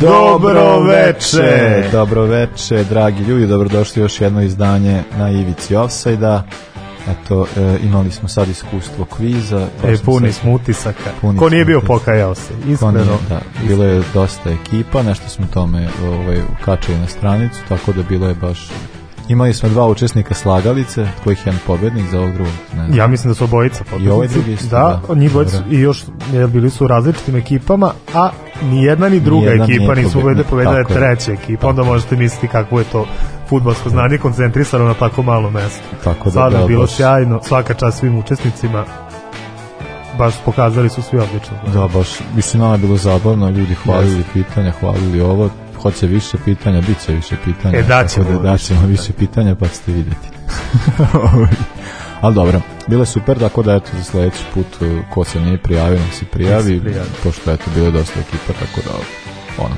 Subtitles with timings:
[0.00, 6.42] Dobro veče, dobro veče, dragi ljudi, dobrodošli još jedno izdanje na Ivici Offside-a.
[7.10, 9.66] Eto, e, imali smo sad iskustvo kviza.
[9.84, 11.10] E, puni smo utisaka.
[11.20, 11.98] Puni Ko nije bio utisaka.
[11.98, 13.18] pokajao se, iskreno.
[13.28, 18.28] da, bilo je dosta ekipa, nešto smo tome ovaj, ukačili na stranicu, tako da bilo
[18.28, 18.68] je baš...
[19.28, 22.52] Imali smo dva učesnika slagalice, kojih je jedan pobednik za ovog drugog.
[22.76, 22.98] Ne znam.
[22.98, 24.08] Ja mislim da su obojica pobednici.
[24.08, 25.00] I ovaj drugi isto, da.
[25.08, 25.14] da.
[25.14, 28.30] njih dvojica i još jer bili su u različitim ekipama, a
[28.62, 31.68] ni jedna ni druga Nijedna ekipa nisu pobedile, pobedila je tako treća ekipa.
[31.68, 33.06] Onda možete misliti kakvo je to
[33.48, 35.82] fudbalsko znanje koncentrisano na tako malo mesto.
[36.04, 38.84] Tako da, Stvarno je da, bilo baš- sjajno, svaka čast svim učesnicima.
[40.18, 41.56] Baš pokazali su svi odlično.
[41.74, 45.50] Da, baš, mislim, nama je bilo zabavno, ljudi hvalili pitanja, hvalili ovo,
[45.86, 47.78] hoće više pitanja, bit će više pitanja.
[47.78, 50.28] E, daćemo da više daćemo više pitanja, pa ćete vidjeti.
[52.20, 55.58] Ali dobro, bilo je super, tako da eto za sledeći put uh, ko se nije
[55.58, 57.08] prijavio, nek se prijavi, Nek se prijavi.
[57.22, 58.94] pošto eto bilo je dosta ekipa, tako da
[59.64, 59.74] ono.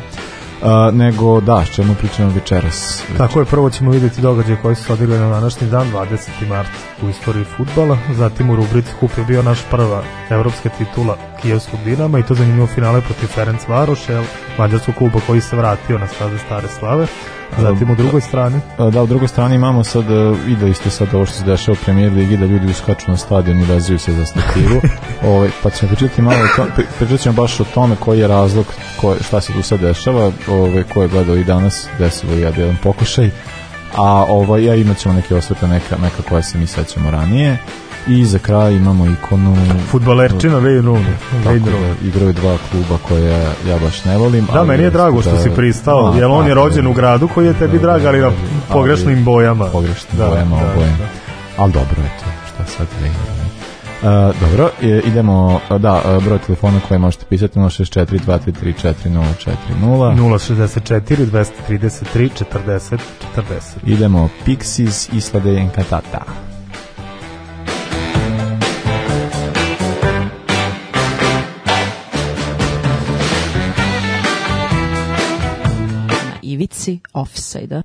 [0.63, 3.03] Uh, nego da, s čemu pričamo večeras?
[3.19, 6.49] Tako je, prvo ćemo vidjeti događaje koji su se odigli na današnji dan, 20.
[6.49, 6.69] mart
[7.03, 7.99] u istoriji futbala.
[8.15, 12.67] Zatim u rubrici kup je bio naš prva evropska titula Kijevskog Dinama i to zanimljivo
[12.67, 14.01] finale protiv Ferenc Varoš,
[14.59, 17.07] mađarskog kluba koji se vratio na staze stare slave.
[17.57, 20.05] Zatim u drugoj strani, Uh, Da, u drugoj strani imamo sad,
[20.47, 23.61] videli ste sad ovo što se dešava u premijer ligi, da ljudi uskaču na stadion
[23.61, 24.81] i vezuju se za stativu.
[25.33, 28.67] ovaj, pa ćemo pričati malo, to, pri- pričat ćemo baš o tome koji je razlog,
[29.01, 32.77] ko, šta se tu sad dešava, ovaj, ko je gledao i danas, desilo je jedan
[32.83, 33.31] pokušaj,
[33.97, 37.59] a ovaj, ja imat ćemo neke osvete, neka, neka koja se mi sećamo ranije.
[38.09, 41.13] I za kraj imamo ikonu futbalerčina Wayne Rooney.
[41.45, 41.95] tako da Rooney.
[42.05, 43.33] igraju dva kluba koje
[43.69, 44.47] ja baš ne volim.
[44.47, 47.47] Da, meni je drago što da- si pristao, jer on je rođen u gradu koji
[47.47, 48.35] je tebi Da, drag, ali na ali-
[48.71, 49.67] pogrešnim bojama.
[49.67, 50.97] pogrešnim Da, bojama da, obojem.
[50.99, 51.07] da.
[51.57, 53.11] Ali dobro, eto, šta sad ne
[53.99, 54.05] Uh,
[54.41, 62.99] dobro, e, idemo, da, broj telefona koji možete pisati 064 233 4040 064 233 40
[63.37, 63.51] 40.
[63.85, 66.21] idemo Pixies Isla de Encantata
[76.59, 77.85] ivici offside-a.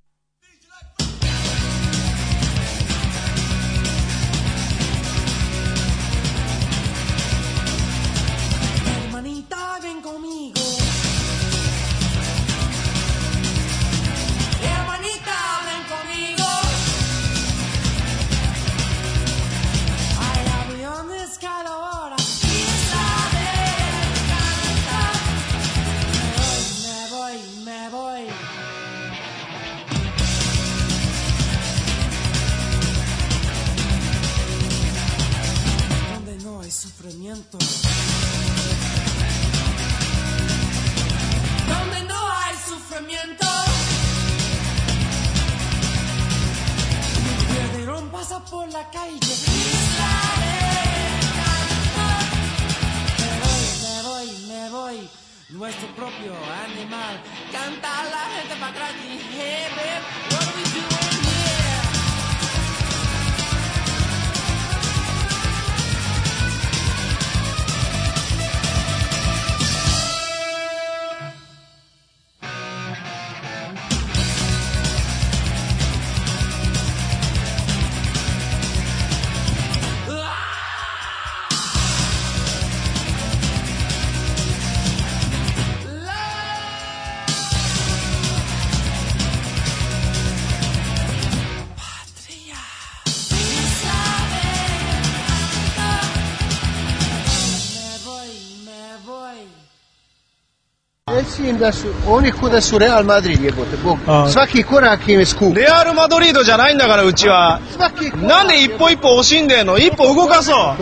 [101.42, 103.98] Reci im da su, oni kuda su Real Madrid jebote, Bog.
[104.06, 104.28] A.
[104.28, 105.54] Svaki korak im je skup.
[105.54, 108.26] レアル・マドリードじゃないんだからうちは Svaki korak.
[108.26, 110.76] なんで一歩一歩惜しんでんの一歩動かそ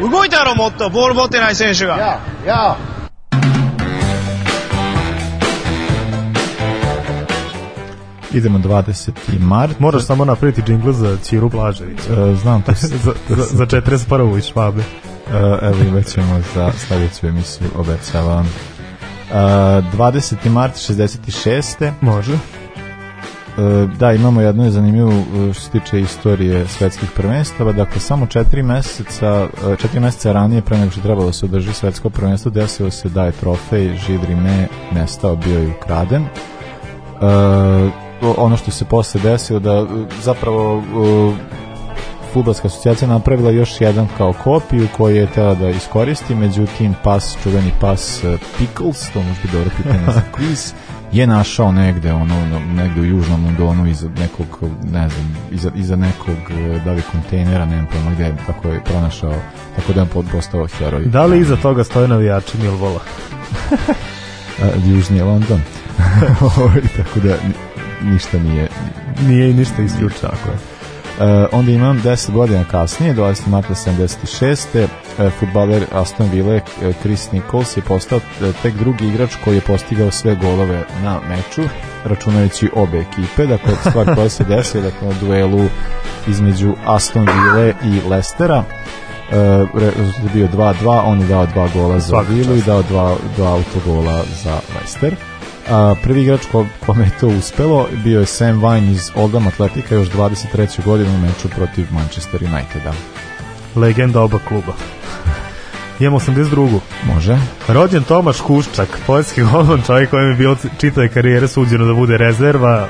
[0.00, 2.76] う動いたやろもっとボール持ってない選手が Ja, ja.
[8.32, 9.12] idemo 20.
[9.40, 12.12] mart Moraš samo napraviti džingl za Čiru Blaževića.
[12.12, 14.38] Uh, znam to, za, za, za 41.
[14.38, 14.80] iz Švabe.
[14.80, 15.32] Uh,
[15.62, 18.48] evo imat ćemo za sledeću emisiju obećavam.
[19.33, 20.49] 20.
[20.49, 21.91] mart 66.
[22.01, 22.33] Može.
[23.57, 27.71] E, da, imamo jednu zanimljivu e, što se tiče istorije svetskih prvenstava.
[27.71, 31.73] Dakle, samo četiri meseca, e, četiri meseca ranije, pre nego što trebalo da se održi
[31.73, 36.23] svetsko prvenstvo, desilo se da je trofej Žid Rime nestao, bio je ukraden.
[36.23, 36.27] E,
[38.37, 39.85] ono što se posle desilo da
[40.23, 41.51] zapravo e,
[42.33, 47.71] futbolska asocijacija napravila još jedan kao kopiju koji je tela da iskoristi, međutim pas, čuveni
[47.79, 50.73] pas e, Pickles, to može biti dobro pitanje za quiz,
[51.11, 55.95] je našao negde ono no, negde u južnom Londonu iza nekog ne znam iza, iza
[55.95, 59.33] nekog e, da li kontejnera ne znam pojma gde kako je pronašao
[59.75, 62.99] tako da je postao heroj Da li iza toga stoje navijači Milvola?
[64.87, 65.61] Južni je London
[66.57, 68.67] Ovaj, tako da ni- ništa nije
[69.27, 70.21] Nije i ništa isključeno.
[70.21, 70.70] Tako je.
[71.21, 73.47] E, onda imam 10 godina kasnije, 20.
[73.47, 74.87] marta 76.
[75.19, 79.61] E, futbaler Aston Ville e, Chris Nichols je postao e, tek drugi igrač koji je
[79.61, 81.61] postigao sve golove na meču,
[82.03, 83.45] računajući obe ekipe.
[83.45, 85.65] Dakle, stvar koja se desila dakle, na duelu
[86.27, 88.63] između Aston Ville i Lestera.
[90.23, 94.23] Je bio 2-2, on je dao dva gola za Vilu i dao dva, dva autogola
[94.43, 95.15] za Leicester.
[95.69, 99.95] A, prvi igrač ko, kome je to uspelo bio je Sam Vine iz Oldham Atletika
[99.95, 100.83] još 23.
[100.85, 102.93] godinu u meču protiv Manchester Uniteda.
[103.75, 104.73] Legenda oba kluba.
[105.99, 106.79] Imamo 82.
[107.13, 107.37] Može?
[107.67, 112.87] Rođen Tomaš Kuščak, poljski golman, čovjek kojem je bilo čitave karijere suđeno da bude rezerva,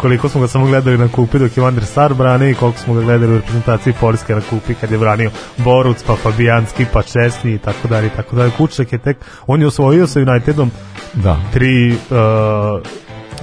[0.00, 2.94] koliko smo ga samo gledali na kupi dok je Vander Sar brani i koliko smo
[2.94, 7.54] ga gledali u reprezentaciji Poljske na kupi kad je branio Boruc, pa Fabijanski, pa Česni
[7.54, 8.50] i tako dalje i tako dalje.
[8.50, 9.16] Kučak je tek,
[9.46, 10.70] on je osvojio sa Unitedom
[11.14, 11.36] Da.
[11.52, 12.82] tri uh,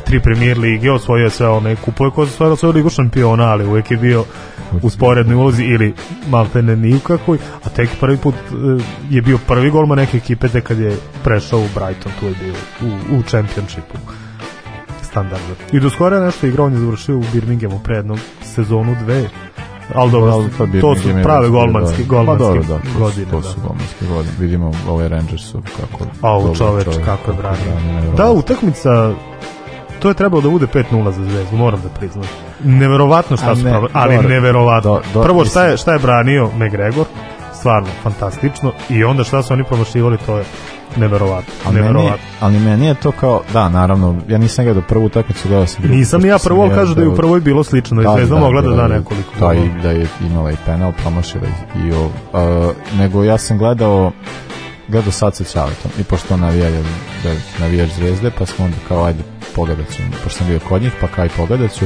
[0.05, 3.65] tri premier lige, osvojio je sve one kupove koje su stvarno osvojio ligu šampiona, ali
[3.65, 4.25] uvek je bio
[4.81, 5.93] u sporednoj ulozi ili
[6.29, 10.47] maltene ni u kakvoj, a tek prvi put uh, je bio prvi golman neke ekipe
[10.47, 13.97] tek kad je prešao u Brighton, tu je bio u, u čempionšipu
[15.17, 15.55] standardno.
[15.71, 19.29] I do skoro je nešto igrao, on je završio u Birminghamu pre jednom sezonu dve,
[19.95, 21.49] ali dobro, Ali to, to su prave da.
[21.49, 23.25] golmanski Pa dobro, da, to, godine.
[23.25, 23.43] Su, to da.
[23.43, 24.33] su golmanske godine.
[24.39, 26.03] Vidimo ove Rangersu kako...
[26.21, 28.11] A u čoveč, čovjek, kako je branio.
[28.17, 29.13] Da, utakmica
[29.99, 32.25] to je trebalo da bude 5-0 za Zvezdu, moram da priznam.
[32.63, 34.93] Neverovatno šta A su ne, pravili, ali neverovatno.
[34.93, 37.05] Do- do- Prvo šta je, šta je branio McGregor,
[37.57, 40.43] stvarno fantastično, i onda šta su oni promašivali, to je
[40.97, 41.53] neverovatno.
[41.65, 42.25] Ali meni, neverovatno.
[42.39, 45.85] ali meni je to kao, da, naravno, ja nisam gledao prvu utakmicu, gledao sam.
[45.89, 48.35] Nisam ni ja prvo, ali kažu da je u prvoj bilo slično, da je Zvezda
[48.35, 49.31] mogla da da je- nekoliko.
[49.39, 53.57] Da, i da je imala i penal, promašila i, i o, a, nego ja sam
[53.57, 54.11] gledao
[54.87, 56.83] gledao sad sa Ćaletom i pošto navija je
[57.23, 59.19] da je navijač zvezde pa smo onda kao ajde
[59.55, 61.85] pogledat ću pošto sam bio kod njih pa kaj pogledat ću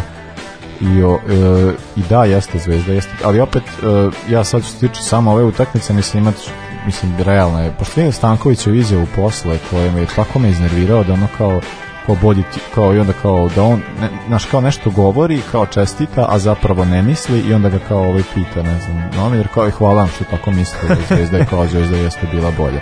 [0.81, 4.87] i, o, e, i da jeste zvezda jeste, ali opet e, ja sad što se
[4.87, 6.51] tiče samo ove utakmice mislim imat ću-
[6.85, 11.13] mislim realno je pošto vidim Stankovićev izjavu posle koje me je tako me iznervirao da
[11.13, 11.61] ono kao
[12.05, 12.43] kao bolji
[12.75, 16.85] kao i onda kao da on ne, znaš kao nešto govori kao čestita a zapravo
[16.85, 20.07] ne misli i onda ga kao ovaj pita ne znam novinar kao i hvala vam
[20.15, 22.81] što tako misli da zvezda je kao zvezda jeste bila bolja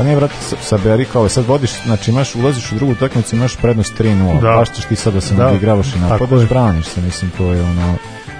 [0.00, 3.56] pa ne brate sa- saberi kao sad vodiš znači imaš ulaziš u drugu utakmicu imaš
[3.56, 4.50] prednost 3:0 Da.
[4.50, 5.44] baš ćeš ti sad da se Da.
[5.44, 6.46] nadigravaš i napadaš je.
[6.46, 7.94] braniš se mislim to je ono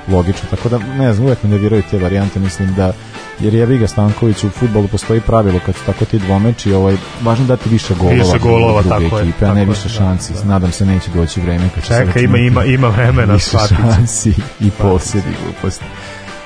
[0.09, 2.93] logično tako da ne znam uvek me nerviraju te varijante mislim da
[3.41, 7.45] jer je Viga Stanković u fudbalu postoji pravilo kad su tako ti dvomeči ovaj važno
[7.47, 9.89] dati više golova Više golova, druge tako je, ekipe a tako ne je, više da,
[9.89, 10.45] šansi da.
[10.45, 14.31] nadam se neće doći vreme kad Čeka, ima, računati ima, ima vremena, više shvatit šansi
[14.61, 15.85] i posjedi gluposti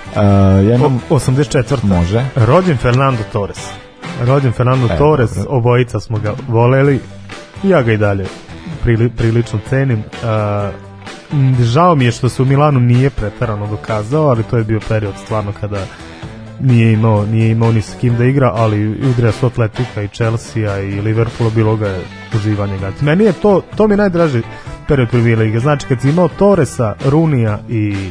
[0.06, 0.16] uh,
[0.62, 1.84] ja imam O- 84.
[1.84, 3.58] može Rođen Fernando Torres.
[4.26, 5.56] Rođen Fernando E, Torres, dobro.
[5.56, 7.00] obojica smo ga voleli.
[7.62, 8.26] Ja ga i dalje
[8.82, 9.98] prili, prilično cenim.
[9.98, 14.80] Uh, žao mi je što se u Milanu nije pretarano dokazao, ali to je bio
[14.88, 15.86] period stvarno kada
[16.60, 20.80] nije imao, nije imao ni s kim da igra, ali igra su Atletika i Chelsea
[20.80, 22.00] i Liverpoola, bilo ga je
[22.34, 23.04] uživanje gledati.
[23.04, 24.42] Meni je to, to mi je najdraži
[24.88, 25.58] period prvi lige.
[25.58, 28.10] Znači kad si imao Torresa, Runija i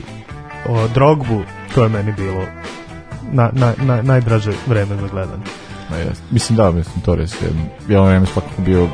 [0.70, 1.42] o, Drogbu,
[1.76, 2.46] to je meni bilo
[3.32, 5.44] na, na, na, najdraže vreme za gledanje.
[5.94, 6.22] Ma jest.
[6.32, 7.48] Mislim da, mislim Torres je
[7.88, 8.88] jedno vreme svakako bio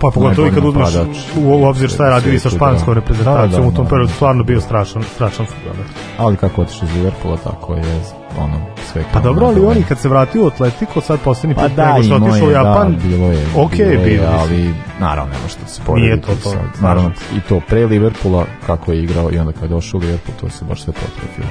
[0.00, 0.94] Pa pogotovo i kad uzmeš
[1.36, 3.00] u, u obzir šta je radio i sa svijetu, španskom da.
[3.00, 4.14] reprezentacijom Da, da, u tom da, periodu da.
[4.14, 5.86] stvarno bio strašan, strašan futbaler.
[6.18, 8.00] ali kako otišao iz Liverpoola tako je
[8.38, 8.60] ono
[8.92, 9.88] sve Pa dobro, ali na on i domen.
[9.88, 12.54] kad se vratio u Atletico, sad posljednji pa put da, nego što otišao u je,
[12.54, 14.28] Japan, da, bilo je, ok, bilo je, bilo je.
[14.38, 16.60] ali naravno nema što se Nije porediti to to, sad.
[16.80, 20.36] naravno, i to pre Liverpoola kako je igrao i onda kad je došao u Liverpool
[20.40, 21.48] to se baš sve potrefilo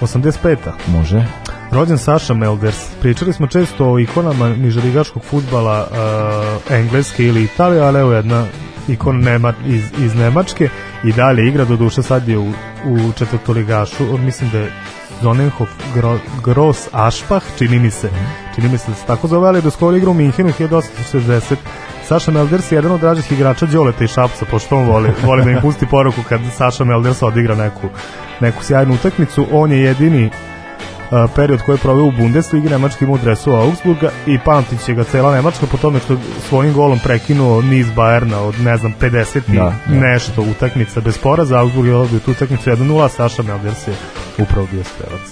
[0.00, 0.56] 85.
[0.86, 1.24] može
[1.72, 2.76] Rođen Saša Melders.
[3.00, 8.44] Pričali smo često o ikonama niželigaškog futbala uh, Engleske ili Italije, ali evo jedna
[8.88, 10.68] ikon Nema, iz, iz Nemačke
[11.04, 12.48] i dalje igra, do duše sad je u,
[12.84, 14.72] u četvrtoligašu, mislim da je
[15.22, 18.10] Zonenhof Gro, Gross Ašpah, čini mi se,
[18.54, 21.56] čini mi se da se tako zove, ali do skoro igra u Minhenu 1867.
[22.06, 25.50] Saša Melders je jedan od dražih igrača Đoleta i Šapca, pošto on voli, voli da
[25.50, 27.88] im pusti poruku kad Saša Melders odigra neku,
[28.40, 29.46] neku sjajnu utakmicu.
[29.52, 30.30] On je jedini
[31.28, 35.04] period koji je proveo u Bundesligi, Nemački ima u dresu Augsburga i pamtit će ga
[35.04, 36.16] cela Nemačka po tome što
[36.48, 39.94] svojim golom prekinuo niz Bajerna od ne znam 50 i Da, da.
[39.94, 43.94] nešto utakmica bez poraza, Augsburg je dobio tu utakmicu 1-0, a Saša Melders je
[44.38, 45.22] upravo bio strelac.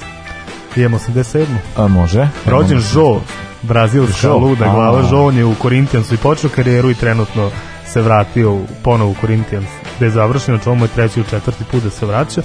[0.76, 1.46] Idemo 87.
[1.76, 2.28] A, može.
[2.46, 3.20] Rođen Jo,
[3.62, 7.50] brazilska Jo, luda glava, Jo on je u Corinthiansu i počeo karijeru i trenutno
[7.86, 9.66] se vratio u- ponovo u Corinthians
[9.96, 12.42] gde je završeno, čemu je treći ili četvrti put da se vraća.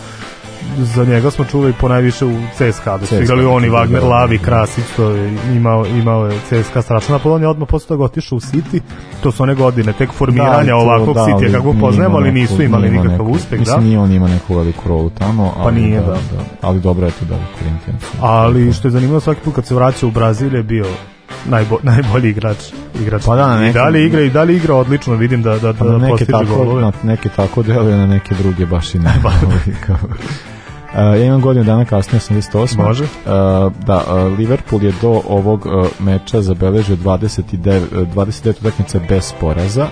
[0.78, 3.92] Za njega smo čuli po najviše u CSKA, da su CSKA, igrali oni, da, Wagner,
[3.92, 4.08] da, da.
[4.08, 8.04] Lavi, Krasić, to je imao, imao je CSKA strašno napad, on je odmah posle toga
[8.04, 8.80] otišao u City,
[9.24, 12.32] to su one godine, tek formiranja Da, to- ovakvog da, Citya ali kako poznajemo, ali
[12.32, 13.60] nisu imali nije imao nikakav neku- uspeh, da.
[13.60, 16.14] Mislim, nije on imao neku veliku rolu tamo, ali, nije, da, da.
[16.14, 16.44] da.
[16.62, 18.04] Ali dobro je to da Corinthians.
[18.22, 20.86] Ali što je zanimljivo svaki put kad se vraća u Brazil je bio
[21.46, 22.58] najbo, najbolji igrač
[23.02, 25.74] igrač Pa da, na i nekim- dalje igra i dalje igra odlično vidim da da
[25.74, 29.00] Pa da, na neke tako, golove na neke tako deluje, na neke druge baš i
[29.00, 29.14] ne.
[30.94, 32.78] Uh, ja imam godinu dana kasnije, 88.
[32.78, 33.04] Može.
[33.04, 33.10] Uh,
[33.86, 39.88] da, uh, Liverpool je do ovog uh, meča zabeležio 29, uh, 29 utakmica bez poraza.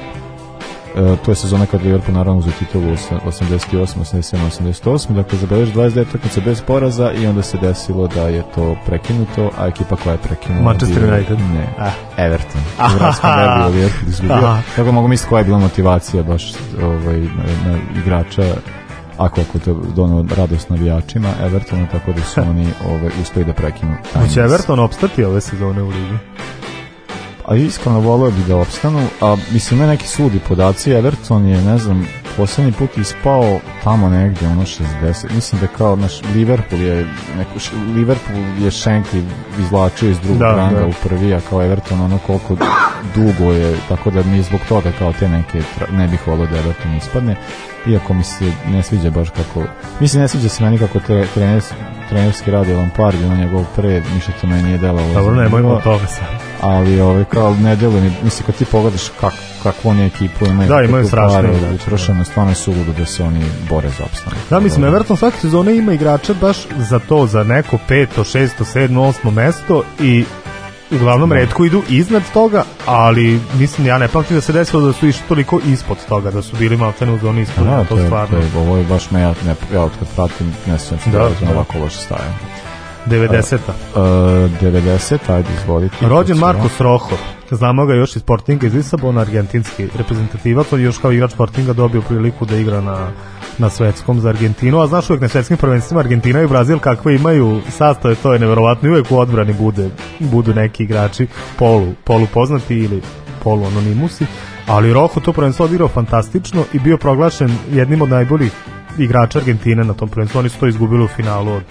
[0.91, 5.13] Uh, to je sezona kad Liverpool naravno uzeo titulu osam- 88, 87, 88.
[5.13, 9.67] Dakle, zabeležio 29 utakmica bez poraza i onda se desilo da je to prekinuto, a
[9.67, 10.63] ekipa koja je prekinula...
[10.63, 11.39] Manchester United.
[11.39, 11.91] Ne, Ah.
[12.17, 12.61] Everton.
[12.79, 14.57] U gradskom derbiju Liverpool izgubio.
[14.75, 16.51] Tako mogu misliti koja je bila motivacija baš
[16.83, 18.43] ovaj, na, na igrača
[19.17, 23.95] ako ako to dono radost navijačima Evertona, tako da su oni ovaj, uspeli da prekinu.
[24.13, 24.39] Hoće.
[24.39, 26.17] Everton opstati ove sezone u ligi
[27.49, 31.77] A iskreno volio bi da opstanu, a mislim ima neki sudi podaci, Everton je, ne
[31.77, 37.05] znam, poslednji put ispao tamo negde, ono 60, mislim da kao naš Liverpool je,
[37.37, 37.51] neko,
[37.95, 39.23] Liverpool je Shankly
[39.59, 40.85] izvlačio iz drugog Da, ranga da.
[40.85, 42.55] u prvi, a kao Everton ono koliko
[43.15, 46.95] dugo je, tako da mi zbog toga kao te neke, ne bih volio da Everton
[46.97, 47.35] ispadne,
[47.91, 49.63] iako mi se ne sviđa baš kako,
[49.99, 51.61] mislim ne sviđa se meni kako tre, trener,
[52.09, 55.13] trenerski radi Lampard, ono njegov pre, ništa to meni nije delalo.
[55.13, 56.27] Dobro, nemojmo od toga sad.
[56.61, 60.69] ali ovaj kao ne deluje mi mislim kad ti pogledaš kak, kakvu oni ekipu imaju
[60.69, 64.39] Da, imaju strašne pare, igrače, utrošeno stvarno je suludo da se oni bore za opstanak
[64.49, 69.03] Da, mislim, Everton svake sezone ima igrače baš za to, za neko peto, šesto, sedmo,
[69.03, 70.25] osmo mesto i
[70.91, 75.07] uglavnom redko idu iznad toga, ali mislim, ja ne pamtim da se desilo da su
[75.07, 78.01] išli toliko ispod toga, da su bili maltene u zoni ispod, da, to, to, je,
[78.01, 78.37] to stvarno.
[78.37, 81.29] je, ovo je baš me ja, ne, ja od kad pratim ne se Da, da,
[81.41, 82.33] da, ovako loše staje
[83.05, 83.73] 90-a.
[83.95, 84.01] uh,
[84.61, 86.37] 90 ajde izvoliti Rođen.
[86.37, 86.99] Marcos Rojo,
[87.51, 92.01] znamo ga još iz Sportinga iz Lisabona, argentinski reprezentativac, on još kao igrač Sportinga dobio
[92.01, 93.11] priliku da igra na,
[93.59, 97.61] na svetskom za Argentinu, a znaš uvek na svetskim prvenstvima Argentina i Brazil kakve imaju
[97.69, 99.89] sastave, to je neverovatno i uvek u odbrani bude,
[100.19, 103.01] budu neki igrači polu, polu poznati ili
[103.43, 104.25] polu anonimusi,
[104.67, 108.51] ali Rojo to prvenstvo odigrao fantastično i bio proglašen jednim od najboljih
[108.97, 110.39] igrača Argentine na tom prvenstvu.
[110.39, 111.63] Oni su to izgubili u finalu od,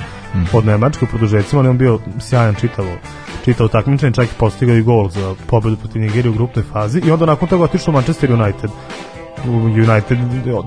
[0.52, 2.96] od Nemačke u produžecima, ali on bio sjajan čitavo
[3.44, 7.10] čitavo takmičenje, čak i postigao i gol za pobedu protiv Nigerije u grupnoj fazi i
[7.10, 8.70] onda nakon toga otišao Manchester United
[9.88, 10.18] United,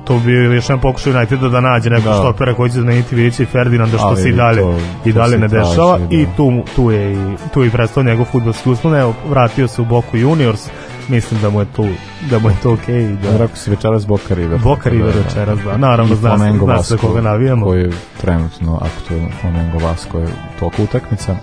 [0.06, 2.14] to bi još jedan pokušaj Uniteda da nađe nekog Da.
[2.16, 5.20] štopera koji će zameniti Vidića i Ferdinanda što Ali se i dalje, to- i to
[5.20, 6.06] dalje se ne traži, dešava da.
[6.12, 7.18] i tu, tu je i,
[7.54, 7.72] tu je i
[8.04, 10.70] njegov futbolski uspon, evo vratio se u Boku Juniors
[11.08, 11.88] mislim da mu je tu
[12.30, 14.60] da mu je to okej Ja da rekao si večeras Boca River.
[14.60, 15.78] Boca River večeras, da.
[15.78, 17.66] Naravno, zna se- zna se koga navijamo.
[17.66, 20.28] Koji je trenutno aktualno Flamengo Vasco je
[20.60, 21.36] toliko utakmica.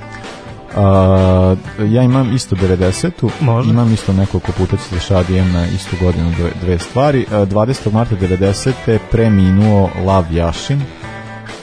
[0.76, 3.70] A, ja imam isto 90-u, Može.
[3.70, 7.26] imam isto nekoliko puta se šadijem na istu godinu dve, dve stvari.
[7.30, 7.92] A, 20.
[7.92, 8.72] marta 90.
[8.86, 10.82] je preminuo Lav Jašin,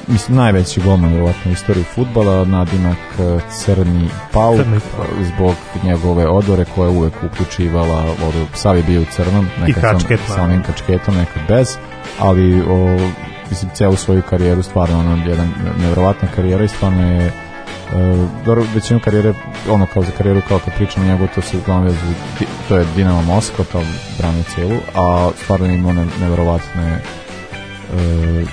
[0.07, 5.09] mislim najveći golman vjerovatno u istoriji futbala, nadimak e, Crni Pauk, Crni Pauk.
[5.25, 9.99] zbog njegove odore koja je uvek uključivala, ovde, sav je bio u crnom, nekad sam-
[9.99, 10.43] sa naravno.
[10.43, 11.67] onim kačketom, nekad bez,
[12.19, 12.97] ali o,
[13.49, 15.49] mislim, celu svoju karijeru stvarno ono, jedan
[15.81, 17.31] nevjerovatna karijera i stvarno je
[18.45, 19.33] dobro, većinu karijere,
[19.69, 21.99] ono kao za karijeru, kao kad pričamo njegov, to se uglavnom vezu,
[22.67, 23.81] to je Dinamo Moskva, to
[24.17, 27.01] branio celu, a stvarno imao ne, neverovatne
[27.93, 28.49] uh,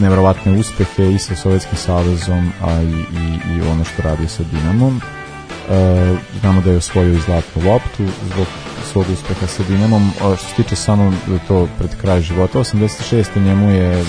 [0.00, 5.00] neverovatne uspehe i sa Sovjetskim savezom, a i, i, i ono što radi sa Dinamom.
[5.70, 8.46] E, znamo da je osvojio i zlatnu loptu zbog
[8.92, 10.10] svog uspeha sa Dinamom.
[10.22, 11.12] A što se tiče samo
[11.48, 13.44] to pred kraj života, 86.
[13.44, 14.06] njemu je uh,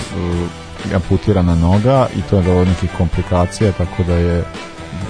[0.94, 4.44] amputirana noga i to je dalo nekih komplikacija, tako da je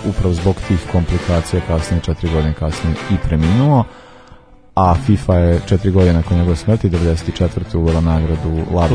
[0.09, 3.85] upravo zbog tih komplikacija kasnije, četiri godine kasnije i preminuo
[4.75, 7.77] a FIFA je četiri godine nakon njegove smrti 94.
[7.77, 8.89] uvela nagradu Lav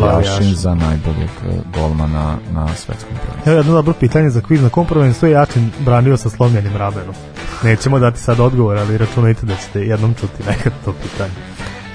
[0.54, 3.52] za najboljeg e, golmana na svetskom prvenstvu.
[3.52, 7.16] Evo jedno dobro pitanje za kviz na kom prvenstvu je Jačin branio sa slomljenim ramenom.
[7.64, 11.34] Nećemo dati sad odgovor, ali računajte da ćete jednom čuti nekad to pitanje.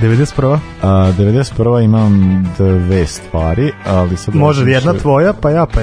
[0.01, 0.59] 91.
[0.83, 1.85] A, 91.
[1.85, 4.35] imam dve stvari, ali sad...
[4.35, 5.81] Može jedna tvoja, pa ja, pa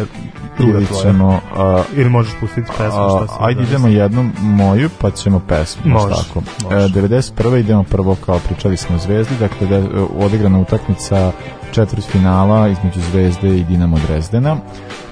[0.63, 1.39] ili ćemo...
[1.57, 5.81] A, Ili možeš pustiti pesmu, šta si ajde idemo jednu moju, pa ćemo pesmu.
[5.85, 6.41] Može, tako.
[6.63, 6.85] može.
[6.85, 7.59] E, 91.
[7.59, 9.81] idemo prvo, kao pričali smo o Zvezdi, dakle, da,
[10.19, 11.31] odigrana utakmica
[11.71, 14.57] četvrt finala između Zvezde i Dinamo Drezdena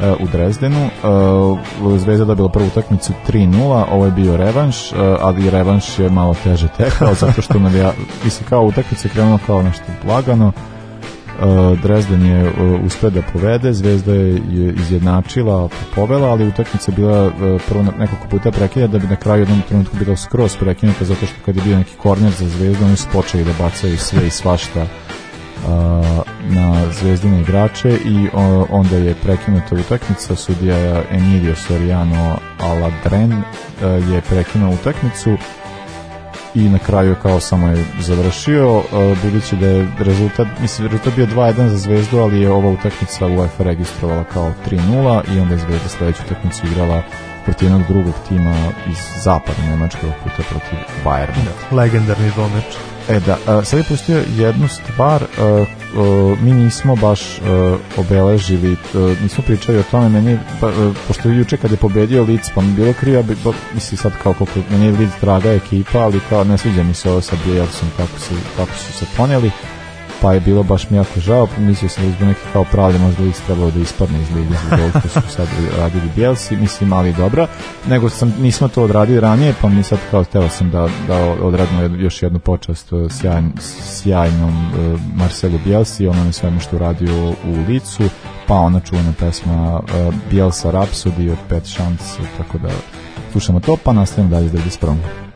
[0.01, 0.85] e, u Drezdenu.
[0.85, 6.35] E, Zvezda dobila prvu utakmicu 3-0, ovo je bio revanš, e, ali revanš je malo
[6.43, 10.51] teže tekao, zato što navija, mislim, kao utakmica je krenula kao nešto lagano,
[11.37, 17.25] Uh, Dresden je uh, uspeo da povede, Zvezda je, je izjednačila, povela, ali utakmica bila
[17.25, 17.31] uh,
[17.67, 21.35] prvo nekoliko puta prekida da bi na kraju jednom trenutku bila skroz prekinuta zato što
[21.45, 24.85] kad je bio neki korner za Zvezdu oni su počeli da bacaju sve i svašta
[26.49, 28.27] na zvezdine igrače i
[28.69, 30.35] onda je prekinuta utakmica.
[30.35, 33.43] Sudija Emilio Soriano Aladren
[34.13, 35.37] je prekinuo utakmicu
[36.57, 41.25] i na kraju kao samo je završio, e, budući da je rezultat, mislim, rezultat bio
[41.25, 45.89] 2-1 za Zvezdu, ali je ova utakmica UEFA registrovala kao 3-0 i onda je Zvezda
[45.89, 47.03] sledeću utakmicu igrala
[47.45, 48.55] protiv jednog drugog tima
[48.89, 51.51] iz zapadne Nemačke, puta protiv Bayerna.
[51.71, 52.96] Legendarni domeč.
[53.09, 55.23] E da, sad je pustio jednu stvar,
[56.41, 57.21] mi nismo baš
[57.97, 58.77] obeležili,
[59.21, 60.71] nismo pričali o tome, meni, pa,
[61.07, 64.11] pošto je juče kad je pobedio Lic, pa mi bilo krivo, bi, ba, mislim sad
[64.23, 67.35] kao koliko, meni je Lic draga ekipa, ali kao ne sviđa mi se ovo sa
[67.45, 69.51] Bielsom, kako, se, kako su se poneli,
[70.21, 73.23] pa je bilo baš mi jako žao, mislio sam da izbog neke kao pravde možda
[73.23, 75.47] Lic trebalo da ispadne iz lige zbog ovog što su sad
[75.77, 77.47] radili Bielsi, mislim, ali dobra,
[77.87, 81.81] nego sam, nismo to odradili ranije, pa mi sad kao hteo sam da, da odradimo
[81.81, 87.29] još jednu počast eh, sjajn, sjajnom uh, Marcelu Bielsi i onome svemu što je uradio
[87.29, 87.35] u
[87.67, 88.03] licu,
[88.47, 92.69] pa ona čuvena pesma uh, Bielsa Rhapsody od pet šans, tako da
[93.31, 95.26] slušamo to, pa nastavimo dalje s 91.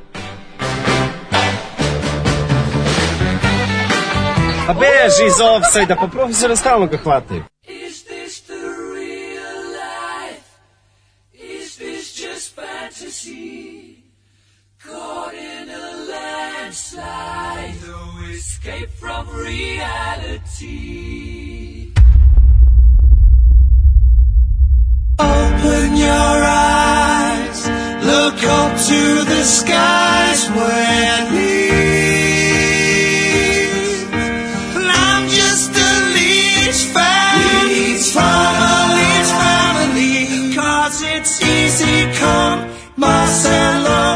[8.47, 10.59] The real life?
[11.33, 14.03] Is this just fantasy?
[14.83, 20.73] Caught in a landslide, no escape from reality.
[25.19, 27.67] Open your eyes,
[28.05, 31.90] look up to the skies where leaves.
[43.01, 44.10] my.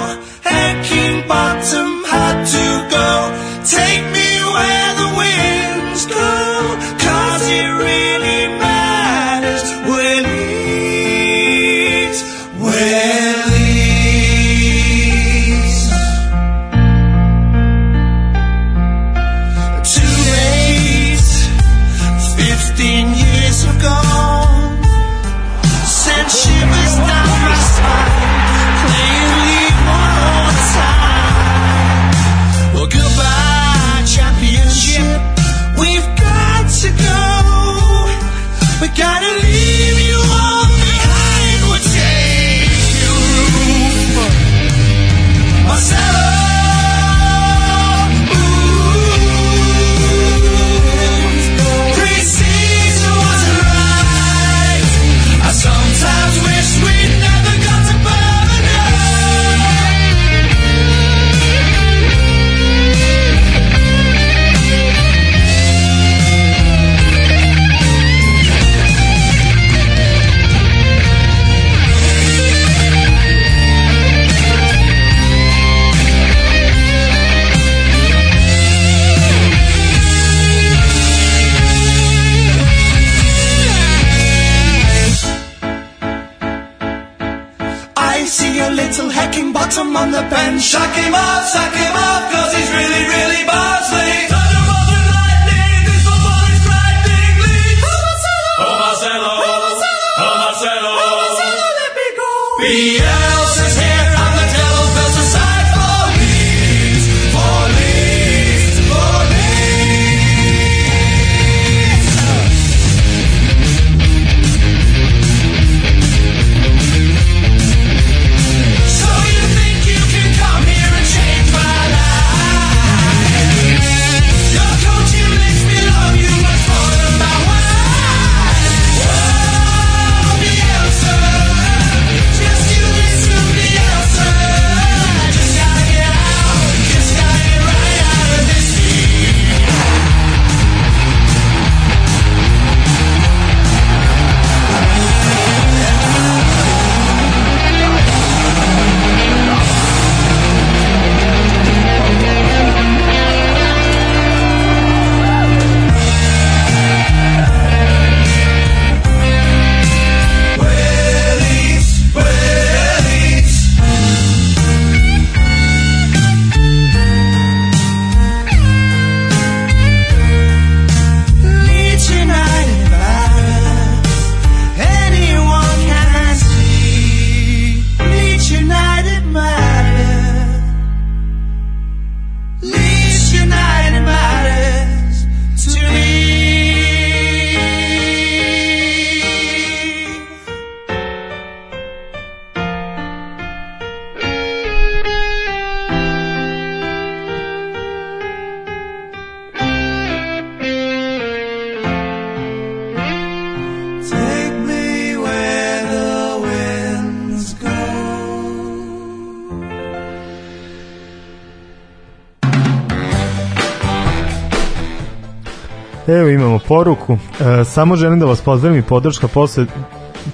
[216.07, 217.13] Evo imamo poruku.
[217.13, 219.65] E, samo želim da vas pozdravim i podrška posle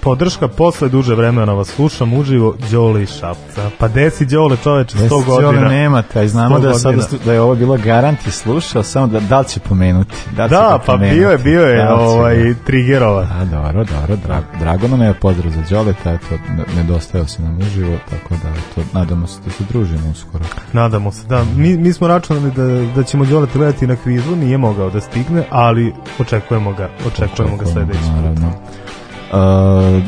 [0.02, 3.70] podrška posle duže vremena vas slušam uživo Đole iz Šapca.
[3.78, 5.52] Pa desi Đole čoveče 100 Jesi, godina.
[5.52, 7.04] Đole nemate, a i znamo 100 da godina.
[7.26, 10.16] da je ovo bilo garant i slušao, samo da, da li će pomenuti.
[10.36, 13.28] Da, li će Da, pa pomenuti, bio je, bio je da ovaj trigerova.
[13.32, 16.26] A, dobro, dobro, drago, drago nam je pozdrav za Đoleta, eto,
[16.58, 20.44] ne- nedostajao si nam uživo, tako da, to, nadamo se da se družimo uskoro.
[20.74, 21.44] Nadamo se, da.
[21.56, 25.44] Mi, mi smo računali da, da ćemo Đole gledati na kvizu, nije mogao da stigne,
[25.50, 28.00] ali očekujemo ga, očekujemo ga sledeći.
[28.16, 28.54] Naravno.
[29.32, 30.04] Uh,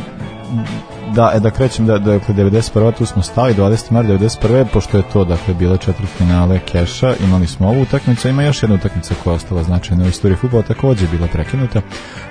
[1.15, 2.91] da, e, da krećem, da, dakle, 91.
[2.97, 3.91] tu smo stali, 20.
[3.91, 4.65] mart 91.
[4.73, 8.75] pošto je to, dakle, bila četvrt finale Keša, imali smo ovu utakmicu, ima još jedna
[8.75, 11.81] utakmica koja je ostala značajna u istoriji futbola, takođe je bila prekinuta.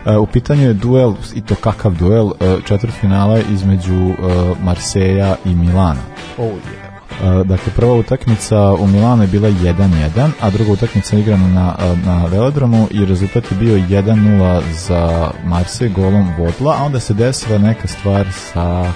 [0.07, 4.15] Uh, u pitanju je duel, i to kakav duel, uh, četvrt finala između uh,
[4.63, 6.01] Marseja i Milana.
[6.39, 6.82] Oh, yeah.
[7.23, 12.89] Dakle, prva utakmica u Milanu je bila 1-1, a druga utakmica igrana na, na velodromu
[12.91, 18.27] i rezultat je bio 1-0 za Marse golom Vodla, a onda se desila neka stvar
[18.33, 18.93] sa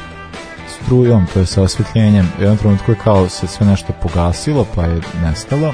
[0.68, 2.28] strujom, to je sa osvetljenjem.
[2.38, 5.72] U jednom trenutku je kao se sve nešto pogasilo, pa je nestalo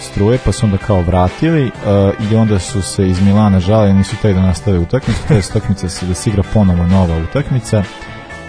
[0.00, 4.16] struje, pa su onda kao vratili uh, i onda su se iz Milana žali, nisu
[4.22, 7.82] taj da nastave utakmicu, to je utakmica da se igra ponovo nova utakmica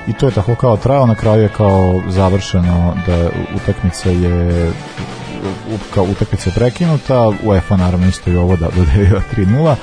[0.08, 4.72] i to je tako kao trajalo, na kraju je kao završeno da utakmica je
[5.94, 9.76] kao utakmica je prekinuta, UEFA naravno isto i ovo da dodelio 3-0,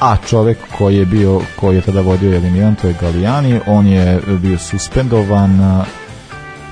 [0.00, 4.20] a čovek koji je bio koji je tada vodio eliminiran, to je Galijani, on je
[4.26, 5.84] bio suspendovan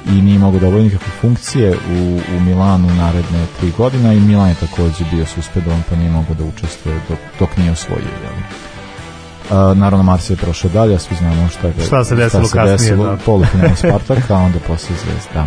[0.06, 4.48] i nije mogao da obavlja nikakve funkcije u, u Milanu naredne tri godina i Milan
[4.48, 8.08] je takođe bio suspendovan pa nije mogao da učestvuje dok, dok nije osvojio.
[8.22, 8.71] Jel?
[9.74, 13.04] Naravno Marse je prošao dalje, svi znamo šta, je, Šta se desilo se kasnije, desilo
[13.04, 13.12] da.
[13.12, 15.46] u polufinalu Spartaka, a onda posle Zvezda.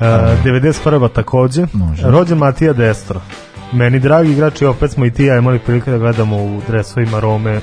[0.00, 0.04] Uh,
[0.44, 1.12] 91.
[1.12, 1.66] takođe.
[1.72, 2.02] Može.
[2.02, 3.20] Rođen Matija Destro.
[3.72, 7.60] Meni dragi igrači, opet smo i ti ja imali prilike da gledamo u dresovima Rome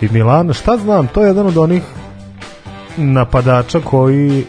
[0.00, 0.52] i Milana.
[0.52, 1.82] Šta znam, to je jedan od onih
[2.96, 4.44] napadača koji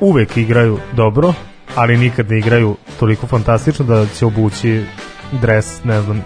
[0.00, 1.34] uvek igraju dobro,
[1.76, 4.84] ali nikad ne igraju toliko fantastično da će obući
[5.40, 6.22] dres, ne znam,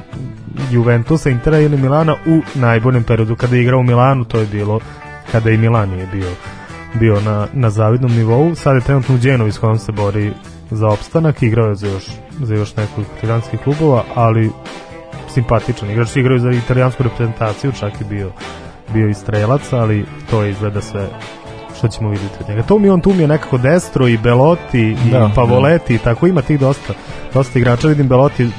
[0.70, 3.36] Juventusa, Intera ili Milana u najboljem periodu.
[3.36, 4.80] Kada je igrao u Milanu, to je bilo
[5.32, 6.30] kada i Milan nije bio
[6.94, 8.54] bio na, na zavidnom nivou.
[8.54, 10.32] Sad je trenutno u Genovi s kojom se bori
[10.70, 12.04] za opstanak, igrao je za još,
[12.42, 14.50] za još nekoliko italijanskih klubova, ali
[15.28, 18.30] simpatičan igrač, igraju za italijansku reprezentaciju, čak i bio
[18.92, 21.08] bio i strelac, ali to je izgleda sve
[21.78, 22.62] što ćemo vidjeti od njega.
[22.62, 26.26] To mi on tu mi je nekako Destro i Belotti i Da, Pavoletti i tako
[26.26, 26.92] ima tih dosta
[27.34, 28.50] dosta igrača, vidim Belotti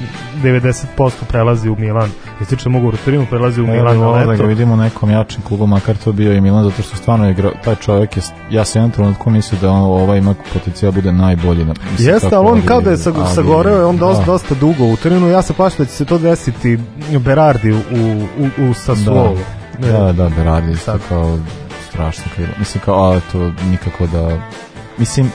[0.42, 4.30] 90% prelazi u Milan ističe mogu u Turinu, prelazi u Ne, Milan na volao da
[4.30, 7.28] leto ga vidimo u nekom jačem klubu, makar to bio i Milan, zato što stvarno
[7.28, 10.96] je taj čovjek je, ja sam jedan trenutku mislio da on, ovaj ima potencijal da
[10.96, 11.64] bude najbolji.
[11.64, 14.24] Na, mislim, Jeste, ali on kao da je vidim, sag- ali- sagoreo, je on dosta,
[14.24, 14.32] da.
[14.32, 16.78] dosta dugo u Turinu, ja se plašim da će se to desiti
[17.18, 17.76] Berardi u,
[18.38, 19.36] u, u Sassuolo.
[19.78, 21.38] Da, da, da, Berardi isto kao
[21.90, 22.50] strašno krilo.
[22.58, 24.38] Mislim kao, ali to nikako da...
[24.98, 25.32] Mislim,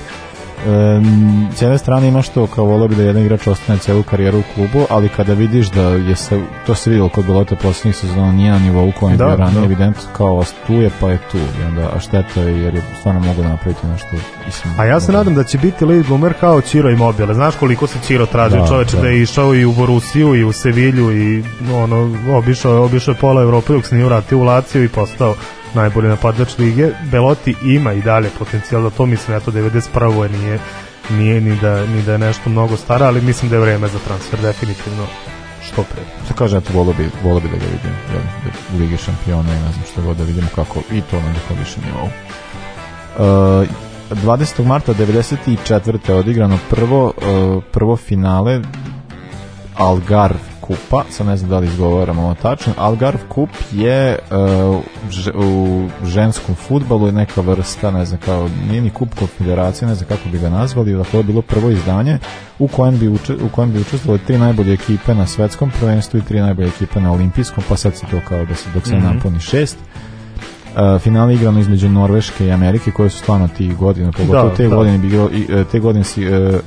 [0.68, 4.40] Um, s jedne strane imaš to kao volio bi da jedan igrač ostane celu karijeru
[4.40, 8.32] u klubu, ali kada vidiš da je se, to se vidjelo kod Belota poslednjih sezona
[8.32, 9.66] nije na nivou kojem je Da, bio ranije da.
[9.66, 13.20] evidentno kao tu je pa je tu i onda, a šteta je jer je stvarno
[13.22, 14.08] mogu da napraviti nešto
[14.46, 17.34] mislim, A ja se mogu- nadam da će biti lead bloomer kao Ciro i Mobile.
[17.34, 19.02] Znaš koliko se Ciro traži Da, čoveče da.
[19.02, 19.08] da.
[19.08, 23.42] je išao i u Borusiju i u Sevilju i ono obišao je obišao je pola
[23.42, 25.36] Evrope dok se nije vratio u Lazio i postao
[25.76, 26.90] najbolji napadač lige.
[27.12, 30.24] Belotti ima i dalje potencijal da to mislim eto 91.
[30.24, 30.60] je nije
[31.10, 34.00] nije ni da, ni da je nešto mnogo stara, ali mislim da je vreme za
[34.00, 35.06] transfer definitivno
[35.62, 36.02] što pre.
[36.26, 38.22] Što kaže, eto, volio bi, bi da ga vidim jel,
[38.76, 41.58] u Ligi šampiona i ne znam što god da vidimo kako i to na nekom
[41.60, 42.10] višem nivou.
[43.62, 43.68] Uh,
[44.12, 44.66] 20.
[44.66, 46.10] marta 94.
[46.10, 48.62] je odigrano prvo, uh, prvo finale
[49.76, 54.82] Algarve kupa, sad ne znam da li izgovaram ovo tačno, Algarve kup je uh,
[55.36, 60.08] u ženskom futbalu je neka vrsta, ne znam kao, nije ni kup konfederacije, ne znam
[60.08, 62.18] kako bi ga nazvali, dakle je bilo prvo izdanje
[62.60, 66.24] u kojem bi, uče, u kojem bi učestvovali tri najbolje ekipe na svetskom prvenstvu i
[66.24, 69.06] tri najbolje ekipe na olimpijskom, pa sad se to kao da se dok se Mhm.
[69.06, 69.78] napuni šest.
[70.76, 74.68] Uh, finale igrano između Norveške i Amerike koje su stvarno tih godina pogotovo Da, te
[74.68, 74.76] da.
[74.76, 76.60] godine bi bilo i e, te godine si e,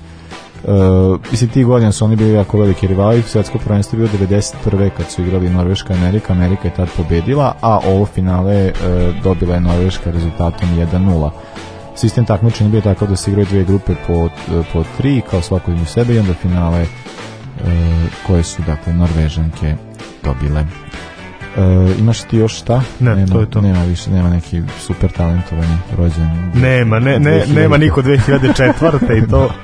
[0.65, 4.91] Uh, mislim, tih godina su oni bili jako veliki rivali, svetsko prvenstvo je bilo 91.
[4.97, 9.61] kad su igrali Norveška Amerika, Amerika je tad pobedila, a ovo finale uh, dobila je
[9.61, 11.31] Norveška rezultatom 1-0.
[11.97, 14.29] Sistem takmičenja bio takav da se igraju dve grupe po,
[14.73, 17.69] po tri, kao svako između sebe i onda finale uh,
[18.27, 19.77] koje su, dakle, Norvežanke
[20.25, 20.65] dobile.
[21.59, 22.83] E, imaš ti još šta?
[23.01, 23.61] Ne, nema, to je to.
[23.61, 26.53] Nema više, nema neki super talentovani rođen.
[26.55, 27.55] Nema, ne, ne, 2000.
[27.55, 29.25] nema niko 2004.
[29.25, 29.51] i to.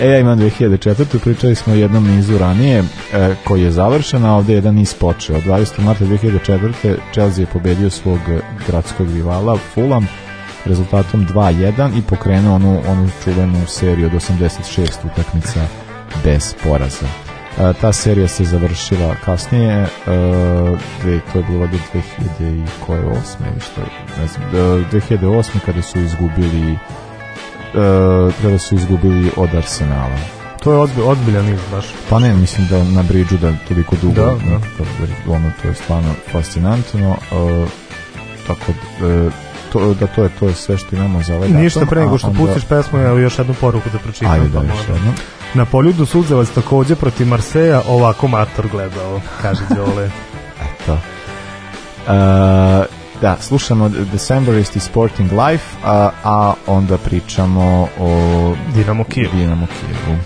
[0.00, 1.18] E, ja imam 2004.
[1.18, 4.94] Pričali smo o jednom nizu ranije e, koji je završen, a ovde je jedan niz
[4.94, 5.40] počeo.
[5.40, 5.80] 20.
[5.80, 6.96] marta 2004.
[7.12, 8.18] Chelsea je pobedio svog
[8.66, 10.08] gradskog rivala Fulham
[10.64, 15.60] rezultatom 2-1 i pokrenuo onu, onu čuvenu seriju od 86 utakmica
[16.24, 17.23] bez poraza.
[17.56, 19.88] Ta serija se završila kasnije, e,
[21.02, 21.76] dve, to je bilo valjda
[22.40, 23.80] 2000 i koje osme, što,
[24.20, 25.58] ne znam, e, 2008.
[25.66, 26.76] kada su izgubili e,
[28.42, 30.18] kada su izgubili od Arsenala.
[30.62, 31.84] To je ozbilj, ozbiljan niz baš.
[32.10, 36.14] Pa ne, mislim da na bridžu da toliko dugo, Da, da, ono, to je stvarno
[36.32, 37.66] fascinantno, e,
[38.46, 39.30] tako da,
[39.72, 41.62] to, da to je to je sve što imamo za ovaj datum.
[41.64, 44.30] Ništa pre nego što pustiš pesmu, evo još jednu poruku da pročitam.
[44.30, 45.12] Ajde pa da, još možda.
[45.54, 50.10] Na poljudu Suzevac takođe protiv Marseja ovako mator gledao, kaže Đole.
[50.66, 50.92] Eto.
[50.92, 52.84] Uh,
[53.20, 59.30] da, slušamo Decemberist i Sporting Life, a, a onda pričamo o Dinamo Kijev.
[59.32, 60.18] Dinamo Kijevu.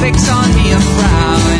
[0.00, 1.53] Fix on me a frown.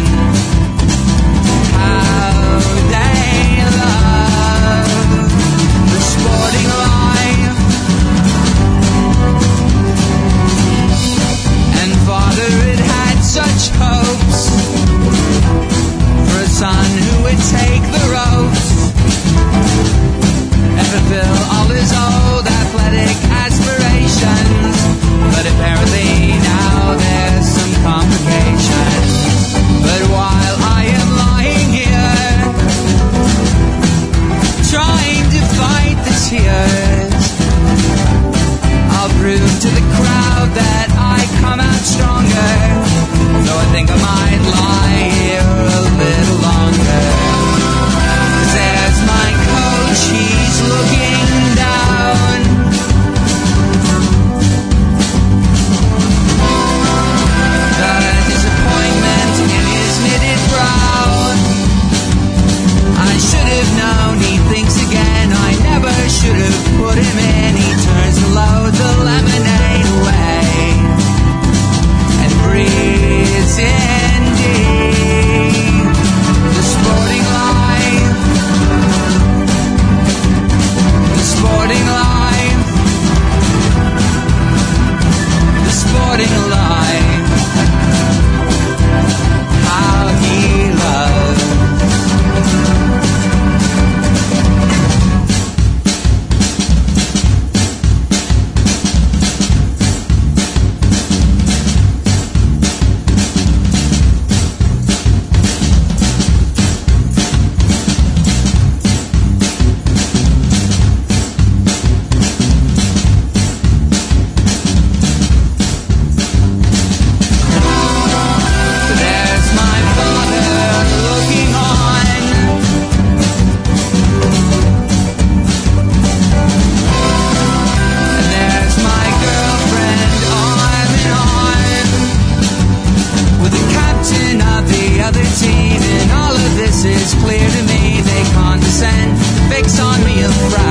[137.54, 139.16] to me, they condescend,
[139.48, 140.63] fix on me a frown.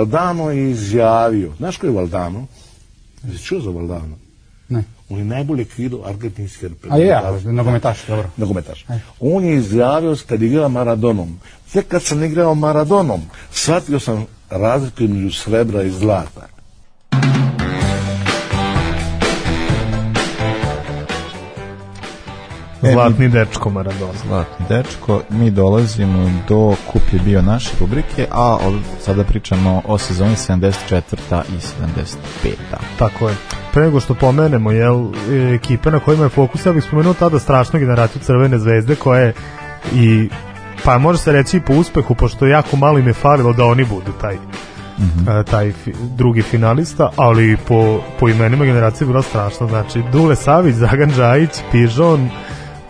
[0.00, 2.46] Valdano je izjavio, znaš ko je Valdano?
[3.24, 4.16] Jesi čuo za Valdano?
[4.68, 4.84] Ne.
[5.08, 7.06] On je najbolje kilo argentinske A reprezentacije.
[7.06, 8.30] je, ja, nogometaš, dobro.
[8.36, 8.86] Nogometaš.
[9.20, 11.38] On je izjavio kad je igrao Maradonom.
[11.72, 13.20] Tek kad sam igrao Maradonom,
[13.52, 16.48] shvatio sam razliku između srebra i zlata.
[22.82, 24.12] Zlatni dečko Maradona.
[24.26, 28.58] Zlatni dečko, mi dolazimo do kup je bio naše rubrike, a
[29.00, 31.42] sada pričamo o sezoni 74.
[31.48, 31.58] i
[32.42, 32.54] 75.
[32.98, 33.34] Tako je.
[33.72, 35.06] Pre nego što pomenemo jel,
[35.54, 39.32] ekipe na kojima je fokus, ja bih spomenuo tada strašnu generaciju Crvene zvezde koja je
[39.94, 40.28] i
[40.84, 43.84] pa može se reći i po uspehu, pošto jako malo im je falilo da oni
[43.84, 49.66] budu taj e, taj fi, drugi finalista, ali po, po imenima generacije je bila strašna.
[49.66, 52.30] Znači, Dule Savić, Zagan Đajić, Pižon,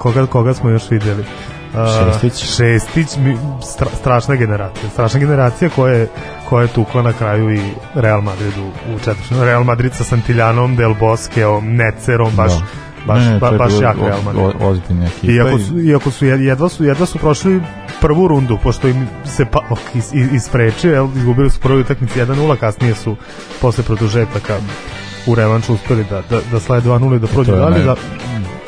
[0.00, 1.22] koga, koga smo još vidjeli?
[1.22, 2.44] E, Šestić.
[2.46, 4.90] Šestić, mi- stra, strašna generacija.
[4.90, 6.08] Strašna generacija koja je,
[6.44, 7.60] koja je tukla na kraju i
[7.94, 9.46] Real Madrid u, u četvrtfinalu.
[9.46, 12.60] Real Madrid sa Santiljanom, Del Bosqueom, Necerom, baš, Da.
[13.06, 14.44] baš, Ne, ba, baš jak Real Madrid.
[14.44, 15.32] o- ozbiljna ekipa.
[15.32, 17.60] Iako su, iako su jed- jedva su jedva su prošli
[18.00, 22.18] prvu rundu pošto im se pa ok, is, is- isprečio, jel, izgubili su prvi utakmici
[22.18, 23.16] 1:0, kasnije su
[23.60, 24.54] posle produžetaka
[25.26, 27.94] u revanšu uspeli da da da slede 2:0 i da prođu je dalje da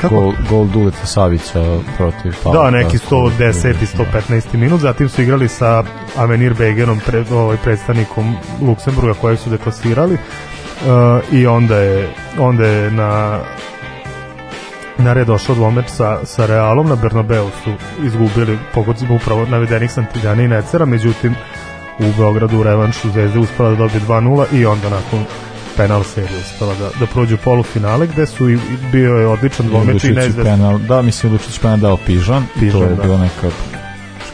[0.02, 2.64] kako Gol, gol Duleta Savića protiv Pala.
[2.64, 3.86] da, neki 110 i
[4.30, 5.84] 115 minut, zatim su igrali sa
[6.16, 12.90] Avenir Begerom, pre, ovaj predstavnikom Luksemburga kojeg su deklasirali uh, i onda je, onda je
[12.90, 13.40] na
[14.98, 17.72] na red došao dvomeč sa, sa Realom, na Bernabeu su
[18.04, 21.34] izgubili pogodcima upravo navedenih Santiljana i Necera, međutim
[21.98, 25.24] u Beogradu u revanšu Zvezda je uspela da dobije 2-0 i onda nakon
[25.76, 28.58] penal serije uspela da, da prođu polufinale gde su i, i
[28.92, 32.86] bio je odličan dvomeč i neizvestan penal, da, mislim Lučić penal dao Pižan, Pižan, to
[32.86, 33.02] je da.
[33.02, 33.50] bila neka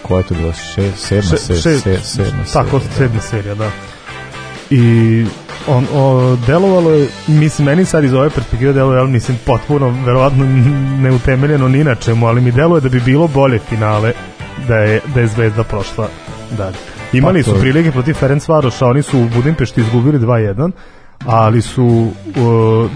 [0.03, 0.53] koja je to bila?
[0.53, 2.97] Še, sedma, Še- šest- se, sedma tako serija, da.
[2.97, 3.71] sedma serija da.
[4.71, 5.27] I
[5.67, 10.45] on o, delovalo je mislim meni sad iz ove perspektive deluje ali mislim potpuno verovatno
[11.01, 14.13] neutemeljeno ni na čemu ali mi deluje da bi bilo bolje finale
[14.69, 16.09] da je, da je Zvezda prošla
[16.51, 16.77] dalje.
[17.13, 20.71] Imali Pa su prilike protiv Ferenc Varoša oni su u Budimpešti izgubili 2-1
[21.27, 22.13] ali su uh,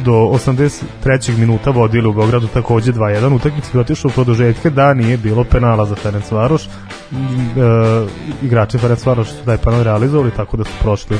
[0.05, 1.39] do 83.
[1.39, 5.87] minuta vodili u Beogradu takođe 2-1 utakmica je otišla u produžetke da nije bilo penala
[5.87, 8.11] za Ferenc Varoš uh,
[8.43, 11.16] igrači Ferenc Varoš su taj penal realizovali tako da su prošli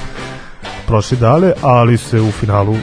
[0.87, 2.77] prošli dalje, ali se u finalu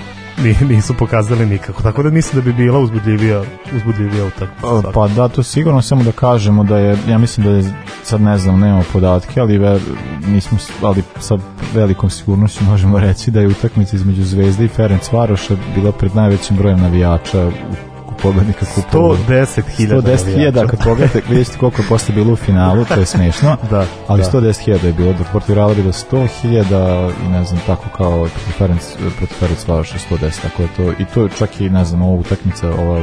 [0.69, 1.83] nisu pokazali nikako.
[1.83, 3.43] Tako da mislim da bi bila uzbudljivija,
[3.75, 4.81] uzbudljivija utakmica.
[4.83, 7.73] Pa, pa da, to sigurno samo da kažemo da je, ja mislim da je,
[8.03, 9.81] sad ne znam, nemamo podatke, ali, ver,
[10.27, 11.37] nismo, ali sa
[11.73, 16.57] velikom sigurnošću možemo reći da je utakmica između Zvezde i Ferenc Varoša bila pred najvećim
[16.57, 18.97] brojem navijača u u pobednika kupa.
[18.97, 23.57] 110.000 110.000, kad pogledate, vidjet ćete koliko je posle bilo u finalu, to je smešno.
[23.72, 24.32] Da, ali da.
[24.32, 28.82] 110.000 je bilo, dok Reala bilo 100.000 i ne znam, tako kao protiv Ferenc,
[29.17, 32.13] protiv Ferenc Varoša 110, tako je to, i to je čak i, ne znam, ova
[32.13, 32.97] utakmica, ova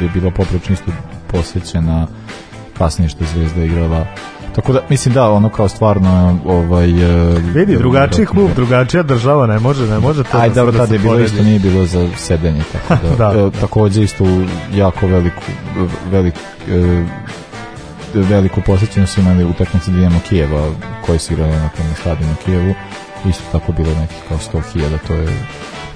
[0.00, 0.90] je bila poprično isto
[1.26, 2.06] posvećena
[2.78, 4.06] kasnije što je Zvezda igrala
[4.58, 6.90] Tako da, mislim da, ono kao stvarno ovaj...
[6.90, 10.72] e, Vidi, drugačiji da- klub, drugačija država, ne može, ne može to Aj, da, dobro,
[10.72, 13.50] da tada je bilo isto, nije bilo za sedenje, tako da, Da, e, da.
[13.50, 14.24] takođe isto
[14.74, 15.42] jako veliku,
[16.10, 16.34] velik,
[16.68, 17.04] e,
[18.14, 20.70] veliku posjećenost su imali utakmice Dinamo Kijeva,
[21.06, 22.74] koji su igrali na tom stadionu Kijevu,
[23.28, 25.28] isto tako bilo neki kao 100.000, to je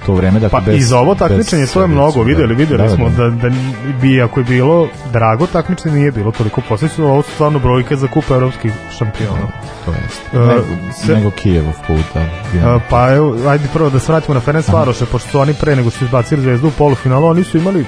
[0.05, 2.95] to vreme dakle Pa bez, i za ovo takmičenje to je mnogo, videli, videli da,
[2.95, 3.29] smo da.
[3.29, 3.55] da, da
[4.01, 8.07] bi ako je bilo drago takmičenje nije bilo toliko posvećeno, ovo su stvarno brojke za
[8.07, 9.47] kup evropskih šampiona.
[9.85, 10.21] to jest.
[10.33, 10.63] E, nego,
[11.05, 12.75] se- nego Kijevov put, da.
[12.75, 15.75] Uh, pa evo, ajde prvo da se vratimo na Ferenc Varoše, pošto su oni pre
[15.75, 17.85] nego što su izbacili zvezdu u polufinalu, oni su imali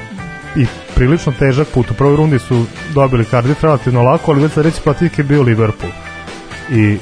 [0.55, 1.91] i prilično težak put.
[1.91, 5.91] U prvoj rundi su dobili Cardiff relativno lako, ali već sledeći protivnik je bio Liverpool.
[6.71, 6.97] I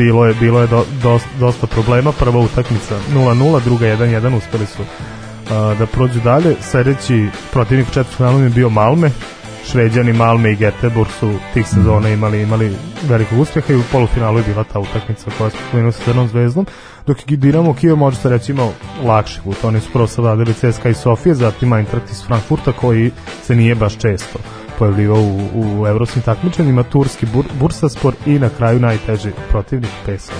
[0.00, 2.12] bilo je bilo je do, dosta, dosta problema.
[2.12, 6.56] Prva utakmica 0-0, druga 1-1, uspeli su uh, da prođu dalje.
[6.60, 9.10] Sledeći protivnik u četvrtfinalu je bio Malme.
[9.64, 12.76] Šveđani Malme i Göteborg su tih sezona imali imali
[13.08, 16.66] velikog uspeha i u polufinalu je bila ta utakmica koja se spomenula sa Crnom zvezdom
[17.06, 18.72] dok je Dinamo Kijev može se reći imao
[19.04, 23.10] lakši put oni su prvo savladali CSKA i Sofije zatim Eintracht iz Frankfurta koji
[23.42, 24.38] se nije baš često
[24.80, 30.32] pojavljivao u, u evropskim takmičenjima Turski Bur, Bursaspor i na kraju najteži protivnik PSV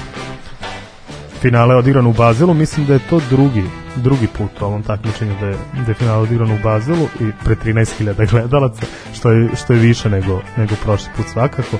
[1.40, 3.64] finale je odigran u Bazelu, mislim da je to drugi
[3.96, 7.54] drugi put u ovom takmičenju da je, da je finale odigran u Bazelu i pre
[7.64, 11.76] 13.000 gledalaca, što je, što je više nego, nego prošli put svakako.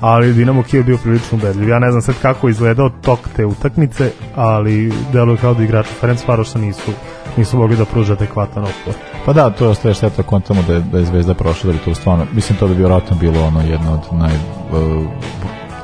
[0.00, 1.68] Ali Dinamo Kijev je bio prilično ubedljiv.
[1.68, 5.94] Ja ne znam sad kako je izgledao tok te utakmice, ali deluje kao da igrači
[6.00, 6.92] Ferenc Varoša nisu
[7.36, 8.94] nisu mogli da pruže adekvatan otpor.
[9.24, 11.84] Pa da, to je ostaje šteta kontamo da je, da je Zvezda prošla, da bi
[11.84, 15.06] to stvarno, mislim to bi vjerojatno bilo ono jedno od naj, uh,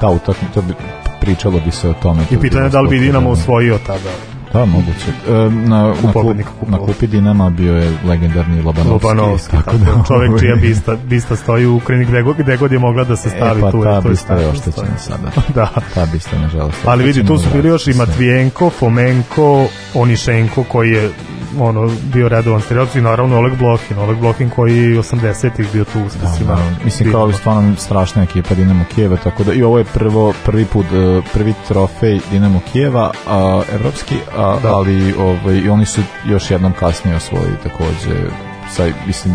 [0.01, 0.75] ta utakmica, to bi
[1.21, 2.23] pričalo bi se o tome.
[2.31, 4.11] I pitanje je da li bi Dinamo osvojio tada
[4.53, 5.11] Da, moguće.
[5.29, 9.07] E, na, na, klub, pobednika na kupi Dinama bio je legendarni Lobanovski.
[9.07, 12.79] Lobanovski, tako da, čovek čija bista, bista stoji u Ukrajini gde god, gde god je
[12.79, 13.83] mogla da se stavi e, pa tu.
[13.83, 15.31] ta to je bista je oštećena sada.
[15.55, 15.69] da.
[15.95, 16.79] Ta bista, nažalost.
[16.85, 17.95] Ali vidi, tu su bili još i.
[17.95, 21.11] Matvijenko, Fomenko, Onišenko koji je
[21.59, 25.99] ono bio redovan strelac i naravno Oleg Blohin, Oleg Blohin koji je 80-ih bio tu
[25.99, 26.55] u Da, uspesima.
[26.55, 30.65] da, mislim kao stvarno strašna ekipa Dinamo Kijeva, tako da i ovo je prvo prvi
[30.65, 34.75] put e, prvi trofej Dinamo Kijeva, a, evropski, a, Da.
[34.77, 38.31] ali ovaj i oni su još jednom kasnije osvojili takođe
[38.71, 39.35] sa mislim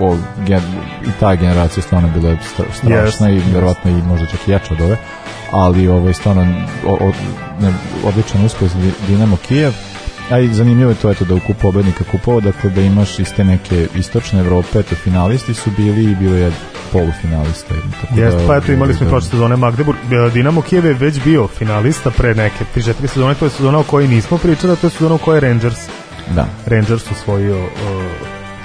[0.00, 0.16] o,
[0.46, 0.62] gen,
[1.02, 4.50] i ta generacija stvarno bila je stra- strašna Jest, i verovatno i možda čak i
[4.50, 4.96] jača od ove
[5.52, 6.42] ali ovaj stvarno
[6.86, 7.12] o, o,
[7.60, 7.72] ne,
[8.04, 8.70] odličan uspeh
[9.08, 9.72] Dinamo Kijev
[10.30, 13.32] A i zanimljivo je to eto da u kupu pobednika kupova, dakle da imaš iz
[13.36, 16.52] te neke istočne Evrope, eto finalisti su bili i bilo je
[16.92, 17.74] polufinalista.
[18.00, 19.98] Tako Jeste, da, pa eto imali smo da, prošle sezone Magdeburg.
[19.98, 23.82] E, Dinamo Kijev je već bio finalista pre neke 3-4 sezone, to je sezona o
[23.82, 25.88] kojoj nismo pričali, to je sezona u kojoj je Rangers
[26.34, 26.46] Da.
[26.66, 27.70] Rangers osvojio uh,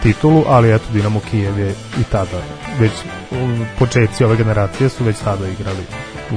[0.03, 2.41] titulu, ali eto Dinamo Kijev je i tada
[2.79, 3.37] već uh,
[3.79, 5.83] početci ove generacije su već tada igrali
[6.31, 6.35] u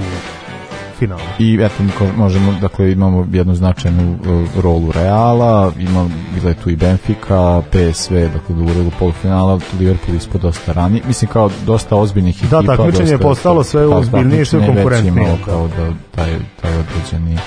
[0.98, 1.20] finalu.
[1.38, 1.82] I eto
[2.16, 8.14] možemo, dakle imamo jednu značajnu uh, rolu Reala, ima, bila je tu i Benfica, PSV,
[8.14, 11.02] dakle dogovorili polufinala, Liverpool ispod dosta rani.
[11.06, 12.76] Mislim kao dosta ozbiljnih Da, ekipa.
[12.76, 15.44] takmičenje je postalo sve da, ozbiljnije sve takmičenje je već konkurentnije, da.
[15.44, 17.38] Kao da taj, taj određeni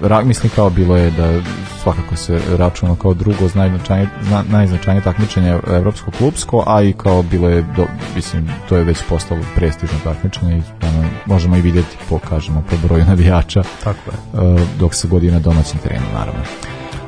[0.00, 1.40] Ra, mislim kao bilo je da
[1.82, 7.48] svakako se računa kao drugo najznačajnije, zna, najznačajnije takmičenje evropsko klubsko, a i kao bilo
[7.48, 7.86] je do,
[8.16, 12.76] mislim to je već postalo prestižno takmičenje i ono, možemo i vidjeti po kažemo po
[12.88, 14.42] broju navijača Tako je.
[14.42, 16.40] uh, dok se godi na domaćem terenu naravno.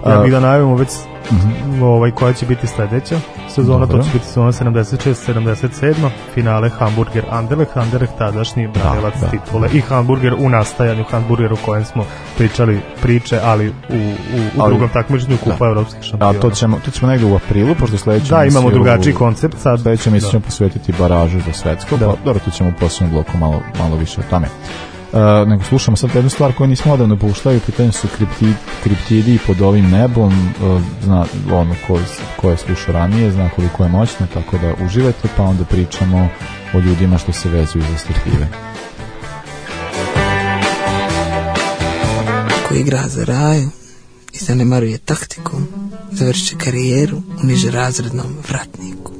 [0.06, 0.88] Ja bih da najavimo već
[1.82, 3.96] ovaj, koja će biti sledeća sezona, Dobro.
[3.98, 5.94] to će biti sezona 76-77,
[6.34, 9.26] finale Hamburger Anderlecht, Anderlecht tadašnji branilac da.
[9.28, 12.04] titule i Hamburger u nastajanju, Hamburger o kojem smo
[12.36, 13.98] pričali priče, ali u, u,
[14.56, 15.66] u Ali- drugom takmičenju Kupa da.
[15.66, 16.40] evropskih A šampiona.
[16.40, 19.80] to ćemo, to ćemo negde u aprilu, pošto sledeće Da, imamo drugačiji koncept sad.
[19.80, 20.30] Sledeće emisiju Da.
[20.30, 22.06] ćemo posvetiti baražu za svetsko, Da.
[22.06, 24.46] pa dobro, tu ćemo u posljednom bloku malo, malo više o tome.
[25.12, 28.52] Uh, nego slušamo sad jednu stvar koju nismo odavno puštali, u pitanju su kripti,
[28.82, 32.00] kriptidi pod ovim nebom, uh, zna, ono ko,
[32.36, 36.28] ko je slušao ranije, zna koliko je moćno, tako da uživajte, pa onda pričamo
[36.74, 38.48] o ljudima što se vezuju za strpljive.
[42.68, 43.70] Ko igra za raju
[44.32, 45.56] i zanemaruje taktiku,
[46.12, 49.17] završit će karijeru u nižerazrednom vratniku.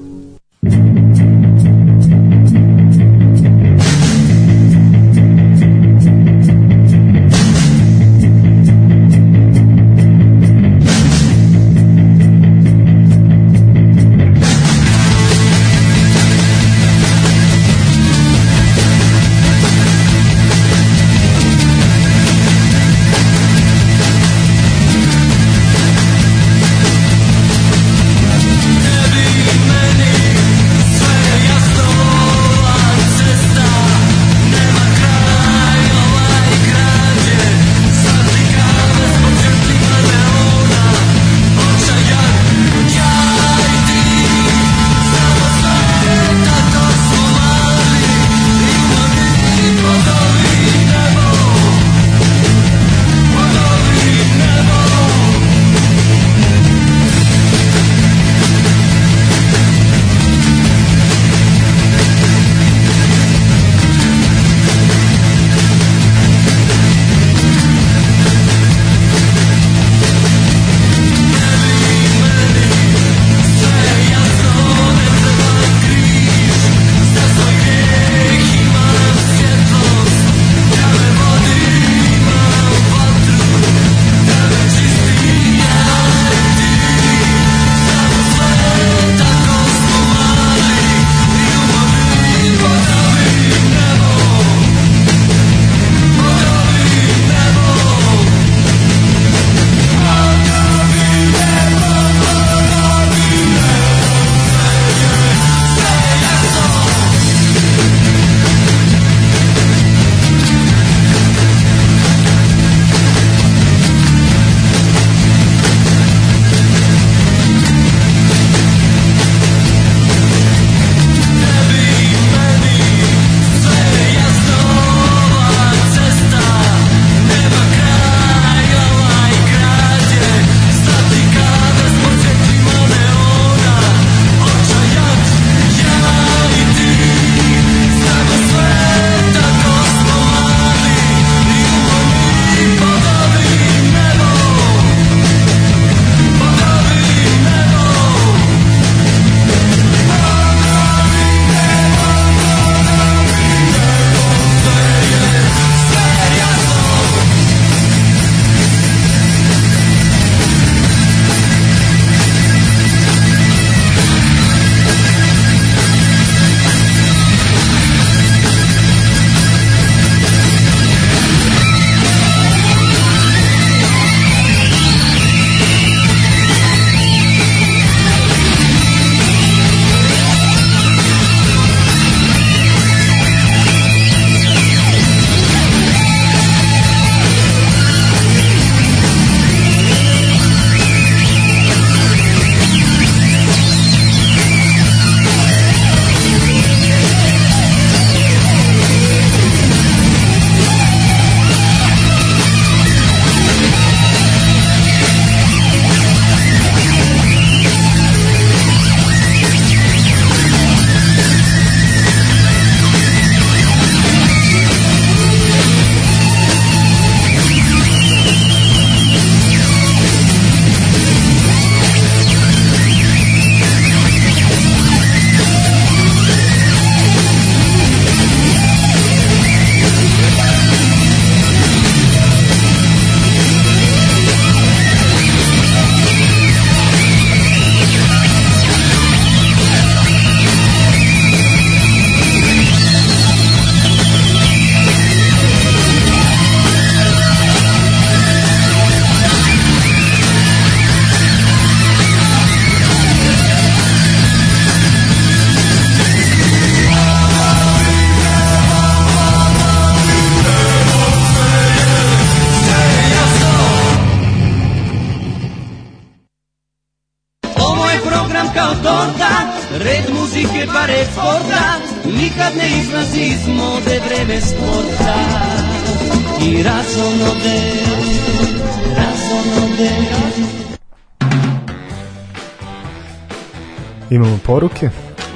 [284.69, 284.91] Poruke.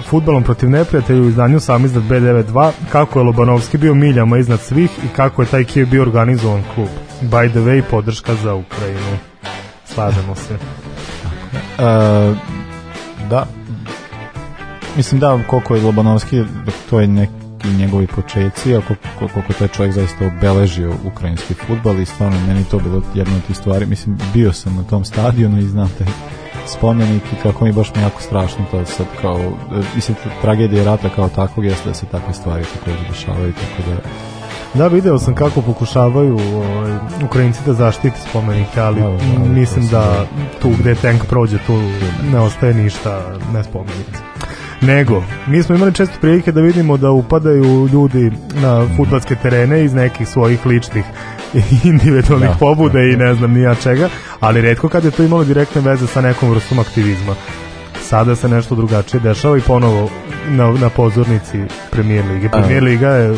[0.08, 4.90] Futbalom protiv neprijatelja u izdanju sam izdat B92, kako je Lobanovski bio miljama iznad svih
[5.04, 6.88] i kako je taj Kijev bio organizovan klub.
[7.22, 9.18] By the way, podrška za Ukrajinu.
[9.84, 10.54] Slažemo se.
[10.54, 12.34] E,
[13.30, 13.46] da,
[14.96, 16.42] mislim da koliko je Lobanovski,
[16.90, 17.32] to je neki
[17.78, 22.78] njegovi počeci, a koliko, koliko taj čovjek zaista obeležio ukrajinski futbal i stvarno meni to
[22.78, 23.86] bilo jedna od tih stvari.
[23.86, 26.06] Mislim, bio sam na tom stadionu i znam taj
[26.66, 29.40] spomenik i kako mi baš mi jako strašno to sad kao,
[29.94, 33.96] mislim, tragedija rata kao takvog jeste da se takve stvari također dešavaju, tako da
[34.74, 36.92] Da, video sam kako pokušavaju ovaj,
[37.24, 40.26] Ukrajinci da zaštiti spomenike, ali Da, da, da, mislim da
[40.62, 41.72] tu gde tank prođe, tu
[42.32, 43.22] ne ostaje ništa
[43.54, 44.18] ne spomenice.
[44.80, 48.32] Nego, mi smo imali često prilike da vidimo da upadaju ljudi
[48.62, 51.04] na futbalske terene iz nekih svojih ličnih
[51.84, 54.08] individualnih Da, pobuda i ne znam nija čega,
[54.40, 57.34] ali redko kad je to imalo direktne veze sa nekom vrstom aktivizma.
[58.02, 60.10] Sada se nešto drugačije dešava i ponovo
[60.48, 61.58] na, na pozornici
[61.90, 62.48] Premier Lige.
[62.48, 63.36] Premier Liga je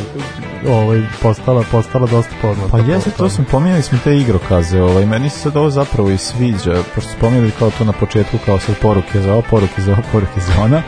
[0.69, 2.69] ovaj, postala, postala dosta poznata.
[2.71, 6.19] Pa jeste, to smo pominjali smo te igrokaze, ovaj, meni se sad ovo zapravo i
[6.19, 9.93] sviđa, pošto smo pominjali kao to na početku, kao sad poruke za ovo, poruke za
[9.93, 10.83] ovo, poruke za ona,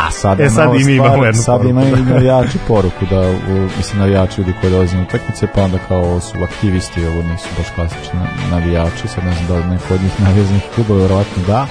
[0.00, 3.20] a sad, E, sad i mi imamo jednu sad poruku, imaju i navijači poruku, da,
[3.30, 7.22] u, mislim, navijači ljudi koji dolaze na utakmice, pa onda kao ovo su aktivisti, ovo
[7.22, 11.00] nisu baš klasični na- navijači, sad ne znam da li neko od njih navijezanih klubova,
[11.02, 11.66] verovatno da.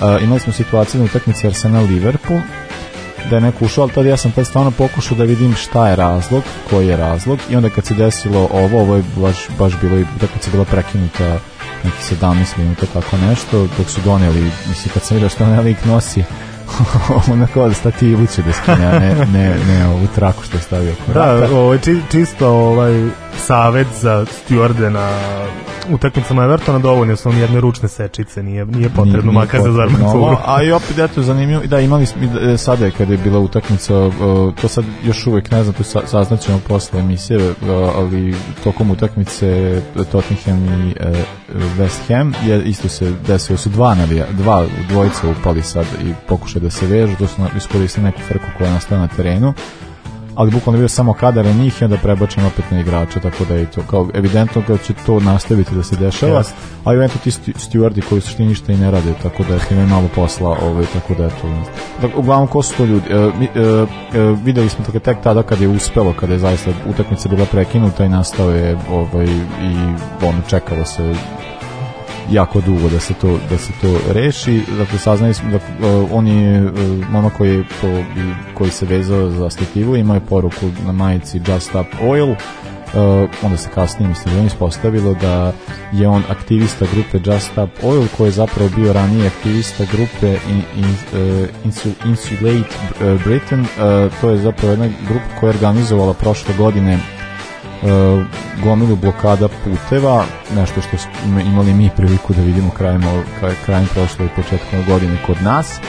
[0.00, 2.40] Uh, imali smo situaciju na utakmici Arsenal-Liverpool,
[3.30, 5.96] da je neko ušao, ali tad ja sam tad stvarno pokušao da vidim šta je
[5.96, 9.96] razlog, koji je razlog i onda kad se desilo ovo, ovo je baš, baš bilo
[9.96, 11.38] i utakmica je bila prekinuta
[11.84, 15.84] neki 17 minuta, tako nešto, dok su doneli, mislim kad sam vidio što onaj lik
[15.84, 16.24] nosi
[17.32, 20.62] ono kao da stativu će da skine, a ne, ne, ne ovu traku što je
[20.62, 20.92] stavio.
[21.14, 23.08] Da, ovaj, či, čisto ovaj,
[23.40, 25.08] savet za stjuarde na
[25.90, 30.38] utakmicama Evertona dovoljno su vam jedne ručne sečice, nije, nije potrebno, Nije- makar za ovo,
[30.46, 33.94] A i opet eto zanimljivo, da imali smo e, sada je kada je bila utakmica,
[33.94, 34.10] e,
[34.60, 37.52] to sad još uvek ne znam, to sa- saznaćemo posle emisije, e,
[37.96, 38.34] ali
[38.64, 39.80] tokom utakmice
[40.12, 40.94] Tottenham i
[41.78, 46.62] West Ham je isto se desilo su dva navija, dva dvojice upali sad i pokušaju
[46.62, 49.54] da se vežu, to su iskoristili neku frku koja je nastala na terenu
[50.40, 53.44] ali bukvalno je bio samo kadar na njih i onda prebačen opet na igrača, tako
[53.44, 56.54] da je to kao evidentno da će to nastaviti da se dešava, Jeste.
[56.84, 60.58] a eventu ti stewardi koji suštini ništa i ne rade, tako da imaju malo posla,
[60.62, 61.48] ovaj, tako da eto.
[62.00, 63.06] Dakle, uglavnom, ko su to ljudi?
[63.10, 63.60] E, e,
[64.18, 68.04] e, videli smo tako tek tada kad je uspelo, kada je zaista utakmica bila prekinuta
[68.04, 69.26] i nastao je ovaj,
[69.62, 69.74] i
[70.22, 71.14] ono, čekalo se
[72.30, 74.62] jako dugo da se to da se to reši.
[74.78, 76.70] Dakle saznali smo da uh, on je uh,
[77.10, 77.64] momak koji je i-
[78.54, 82.30] koji se vezao za stativu, imao je poruku na majici Just Up Oil.
[82.30, 82.96] Uh,
[83.42, 85.52] onda se kasnije mislim da ispostavilo da
[85.92, 90.62] je on aktivista grupe Just Up Oil koji je zapravo bio ranije aktivista grupe in,
[90.76, 92.68] in, uh, Insul, Insulate
[93.24, 93.66] Britain uh,
[94.20, 96.98] to je zapravo jedna grupa koja je organizovala prošle godine
[97.82, 98.24] uh,
[98.64, 100.24] gomilu blokada puteva,
[100.56, 103.02] nešto što smo imali mi priliku da vidimo krajem,
[103.64, 105.80] krajem prošle i početkom godine kod nas.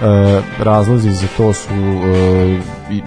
[0.00, 2.60] E, razlozi za to su e,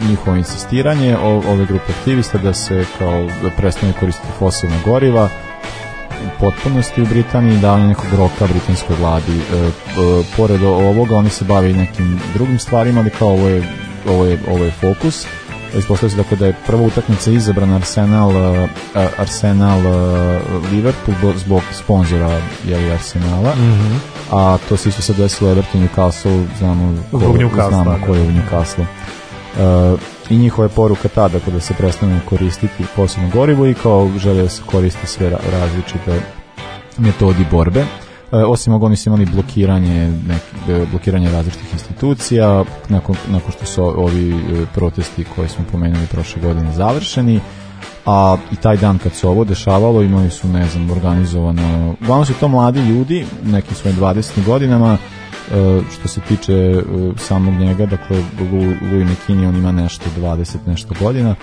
[0.09, 5.29] njihovo insistiranje o, ove grupe aktivista da se kao da prestane koristiti fosilna goriva
[6.25, 9.37] u potpunosti u Britaniji davanje nekog roka britanskoj vladi.
[9.37, 9.71] E, e,
[10.37, 13.63] pored ovoga oni se bave i nekim drugim stvarima, ali kao ovo je,
[14.09, 15.25] ovo je, ovo je fokus.
[15.77, 18.69] Ispostavlja se dakle da je prva utakmica izabrana Arsenal uh,
[19.17, 19.91] Arsenal uh,
[20.71, 23.53] Liverpool bo- zbog sponzora jeli Arsenala.
[23.55, 23.95] Mhm.
[24.31, 28.05] A to se isto sad desilo Everton Newcastle, znamo ko, Newcastle, znamo da.
[28.05, 28.85] ko je u Newcastle.
[29.93, 29.99] Uh,
[30.29, 34.41] I njihova je poruka ta dakle, da se prestane koristiti posebno gorivo i kao žele
[34.43, 36.21] da se koristi sve ra- različite
[36.97, 37.85] metodi borbe.
[38.33, 43.65] E, osim ovoga oni su imali blokiranje, nek, e, blokiranje različitih institucija nakon, nakon što
[43.65, 47.39] su ovi e, protesti koje smo pomenuli prošle godine završeni
[48.05, 52.33] a i taj dan kad se ovo dešavalo imali su ne znam organizovano uglavnom su
[52.33, 54.97] to mladi ljudi nekim svojim 20 godinama
[55.93, 56.83] što se tiče
[57.17, 58.17] samog njega dakle
[58.91, 61.35] Louis McKinney on ima nešto 20 nešto godina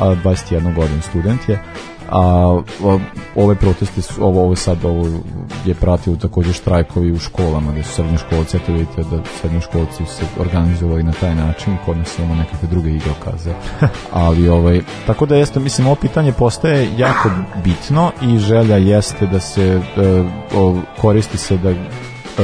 [0.00, 1.58] a 21 godin student je.
[2.12, 2.60] A
[3.34, 5.08] ove proteste su, ovo, ovo sad ovo
[5.66, 11.02] je pratio također štrajkovi u školama gde su srednjoškolci, eto vidite da srednjoškolci se organizovali
[11.02, 13.52] na taj način kod nas imamo nekakve druge igrokaze.
[14.26, 17.30] Ali ovaj, tako da jeste mislim ovo pitanje postaje jako
[17.64, 19.80] bitno i želja jeste da se e,
[20.54, 21.76] o, koristi se da e,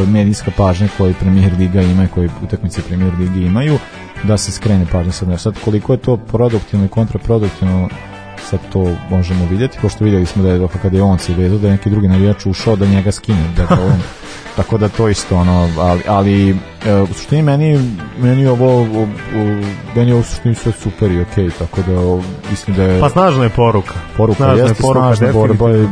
[0.07, 3.78] medijska pažnja koju Premier Liga ima i koje utakmice Premier Ligi imaju,
[4.24, 5.52] da se skrene pažnja sad nešto.
[5.52, 7.88] Sad koliko je to produktivno i kontraproduktivno
[8.50, 11.66] sad to možemo vidjeti, pošto vidjeli smo da je kada je on se vezao, da
[11.66, 14.00] je neki drugi navijač ušao da njega skine, dakle on
[14.59, 19.06] tako da to isto ono, ali, ali e, u suštini meni, meni ovo, o, o,
[19.96, 23.09] meni ovo u suštini sve super i okej, tako da o, mislim da je Pa
[23.09, 23.94] snažna je poruka.
[24.16, 25.88] poruka snažna je jeste poruka, snažna borba je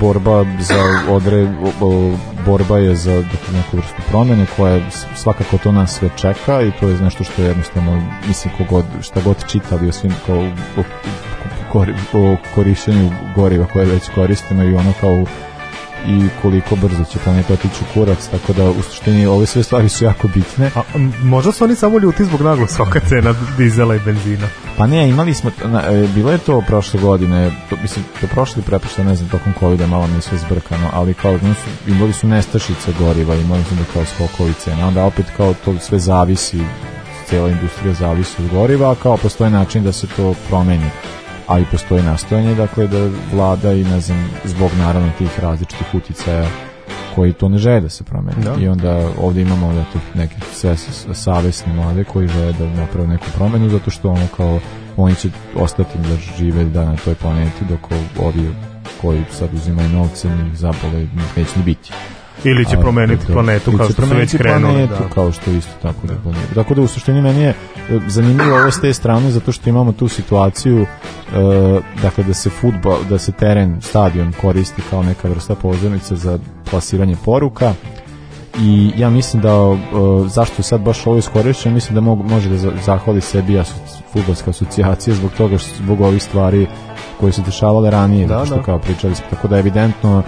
[0.00, 0.74] borba za
[1.08, 2.12] odre o, o,
[2.46, 4.82] borba je za dakle, neku vrstu promene koja je
[5.16, 9.20] svakako to nas sve čeka i to je nešto što je jednostavno mislim kogod šta
[9.24, 10.38] god čitali o svim kao
[10.76, 10.82] o,
[11.72, 15.24] kori, o korišćenju goriva koje već koristimo i ono kao
[16.06, 19.88] i koliko brzo će planeta otići u kurac, tako da u suštini ove sve stvari
[19.88, 20.70] su jako bitne.
[20.74, 20.82] A,
[21.22, 24.48] možda su oni samo ljuti zbog naglo skoka cena dizela i benzina.
[24.76, 28.62] Pa ne, imali smo, na, e, bilo je to prošle godine, to, mislim, to prošle
[28.62, 32.12] preprošle, ne znam, tokom COVID-a malo mi je sve zbrkano, ali kao, ono su, imali
[32.12, 36.60] su nestašice goriva, imali su da kao skokovi cena, onda opet kao to sve zavisi,
[37.28, 40.90] cijela industrija zavisi od goriva, a kao postoji način da se to promeni
[41.48, 46.48] a i postoji nastojanje, dakle, da vlada i, ne znam, zbog naravno tih različitih uticaja
[47.14, 48.44] koji to ne žele da se promeni.
[48.44, 48.54] Da.
[48.60, 50.76] I onda ovdje imamo da tu neke sve
[51.14, 54.60] savesne mlade koji žele da naprave neku promenu zato što ono kao
[54.96, 57.80] oni će ostati da žive da na toj planeti dok
[58.20, 58.54] ovi
[59.00, 61.92] koji sad uzimaju novce njih zabole neće ni biti.
[62.44, 63.32] Ili će promeniti da.
[63.32, 64.62] planetu Ili kao što su već krenuli.
[64.64, 65.08] planetu, Da.
[65.10, 66.46] kao što isto tako da planira.
[66.54, 67.54] Tako da u suštini meni je e,
[68.06, 70.86] zanimljivo ovo s te strane zato što imamo tu situaciju e,
[72.02, 76.38] dakle da se fudbal, da se teren, stadion koristi kao neka vrsta pozornice za
[76.70, 77.72] plasiranje poruka
[78.56, 79.76] i ja mislim da e,
[80.26, 83.74] zašto je sad baš ovo iskorišćeno mislim da mogu, može da za- zahvali sebi aso,
[84.12, 86.66] futbolska asocijacija zbog toga što zbog ovih stvari
[87.20, 88.62] koje su dešavale ranije Da, što da.
[88.62, 90.22] kao pričali smo tako da evidentno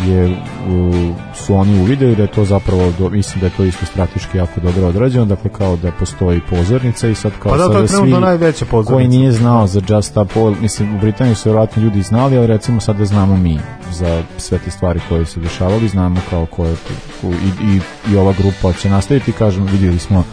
[0.00, 0.36] je
[0.68, 0.92] u,
[1.34, 4.60] su oni uvideli da je to zapravo do, mislim da je to isto strateški jako
[4.60, 8.64] dobro odrađeno dakle kao da postoji pozornica i sad kao Pa da, sada svi najveća
[8.64, 8.92] pozornica.
[8.94, 12.46] koji nije znao za Just Stop Oil, mislim u Britaniji su vjerojatno ljudi znali, ali
[12.46, 13.60] recimo sad da znamo mi
[13.92, 16.74] za sve te stvari koje su dešavali, znamo kao ko je
[17.20, 17.80] ko- i, i,
[18.12, 20.24] i ova grupa će nastaviti, kažem, vidjeli smo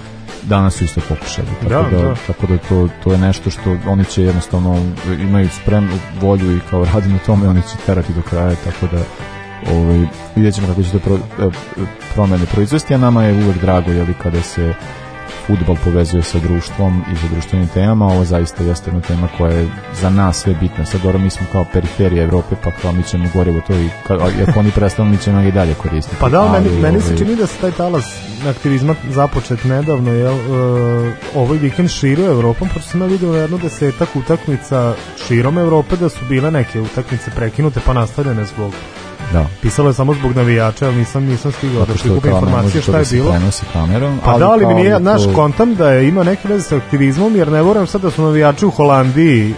[0.43, 1.47] danas su isto pokušali.
[1.61, 2.15] Tako Da, da, da.
[2.27, 4.77] tako da to, to je nešto što oni će jednostavno
[5.19, 5.91] imaju spremnu
[6.21, 9.01] volju i kao radi na tome, oni će terati do kraja, tako da
[9.67, 11.49] ovaj, vidjet ćemo kako će to pro, e,
[12.13, 14.73] promene proizvesti, a nama je uvek drago jeli, kada se
[15.47, 19.67] futbol povezuje sa društvom i sa društvenim temama, ovo zaista jeste jedna tema koja je
[20.01, 20.85] za nas sve bitna.
[20.85, 24.13] Sad dobro, mi smo kao periferija Evrope, pa kao mi ćemo gorivo to i ka,
[24.13, 26.17] a- ako oni prestanu, mi ćemo i dalje koristiti.
[26.19, 28.05] Pa da, meni, Ali, meni se ovaj, čini da se taj talas
[28.49, 34.15] aktivizma započet nedavno, jel, uh, ovaj vikend širio Evropom, pošto sam ja vidio jedno desetak
[34.15, 34.93] utakmica
[35.27, 38.73] širom Evrope da su bile neke utakmice prekinute pa nastavljene zbog
[39.33, 39.45] Da.
[39.61, 43.05] pisalo je samo zbog navijača, ali nisam nisam stigao da prikupim informacije šta da je
[43.05, 43.35] se bilo.
[43.73, 44.19] kamerom.
[44.25, 47.35] Pa da, ali mi nije, to- naš kontam da je ima neke veze sa aktivizmom,
[47.35, 49.53] jer ne voram sad da su navijači u Holandiji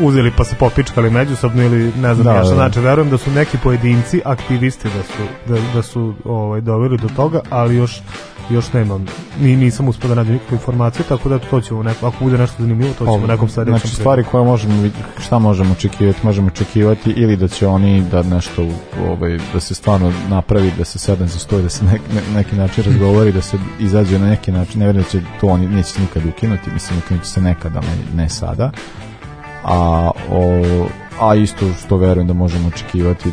[0.00, 2.54] uzeli pa se popičkali međusobno ili ne znam Da, ja šta da.
[2.54, 7.08] znači, verujem da su neki pojedinci aktivisti da su, da, da su ovaj, doveli do
[7.16, 8.02] toga, ali još
[8.50, 9.06] još nemam,
[9.40, 12.62] ni, nisam uspio da nađem nikakvu informaciju, tako da to ćemo neko, ako bude nešto
[12.62, 14.90] zanimljivo, to ćemo nekom sledećem Znači stvari koje možemo
[15.24, 16.18] šta možemo očekivati?
[16.22, 18.68] Možemo očekivati ili da će oni da nešto
[19.08, 22.22] ovaj da se stvarno napravi, da se sedne za sto i da se nek, ne,
[22.34, 24.80] neki način razgovori, da se izađe na neki način.
[24.80, 28.22] Ne vjerujem da će to oni neće nikad ukinuti, mislim ukinuti će se nekada, ne,
[28.22, 28.70] ne sada.
[29.64, 30.62] A o,
[31.20, 33.32] a isto što verujem da možemo očekivati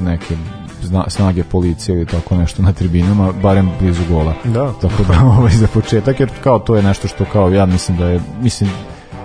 [0.00, 0.36] neke
[0.82, 4.34] zna, snage policije ili tako nešto na tribinama, barem blizu gola.
[4.44, 4.72] Da.
[4.72, 8.06] Tako da ovaj za početak jer kao to je nešto što kao ja mislim da
[8.06, 8.70] je mislim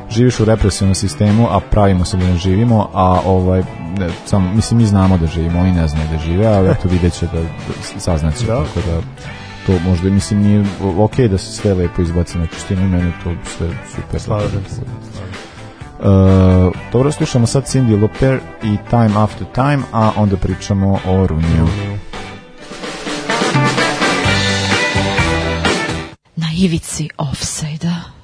[0.09, 3.63] živiš u represivnom sistemu, a pravimo se da ne živimo, a ovaj
[3.97, 7.13] ne, sam, mislim mi znamo da živimo, oni ne znaju da žive, ali eto vidjet
[7.13, 8.55] će da, da saznaće, Da.
[8.55, 9.01] tako da
[9.65, 10.65] to možda mislim nije
[10.97, 14.19] ok da se sve lepo izbaci na čištinu i meni to sve super.
[14.19, 14.82] Slažem se.
[16.01, 16.07] Uh,
[16.91, 21.67] dobro, slušamo sad Cindy Lauper i Time After Time, a onda pričamo o Runiju.
[26.35, 28.21] Na ivici offside-a.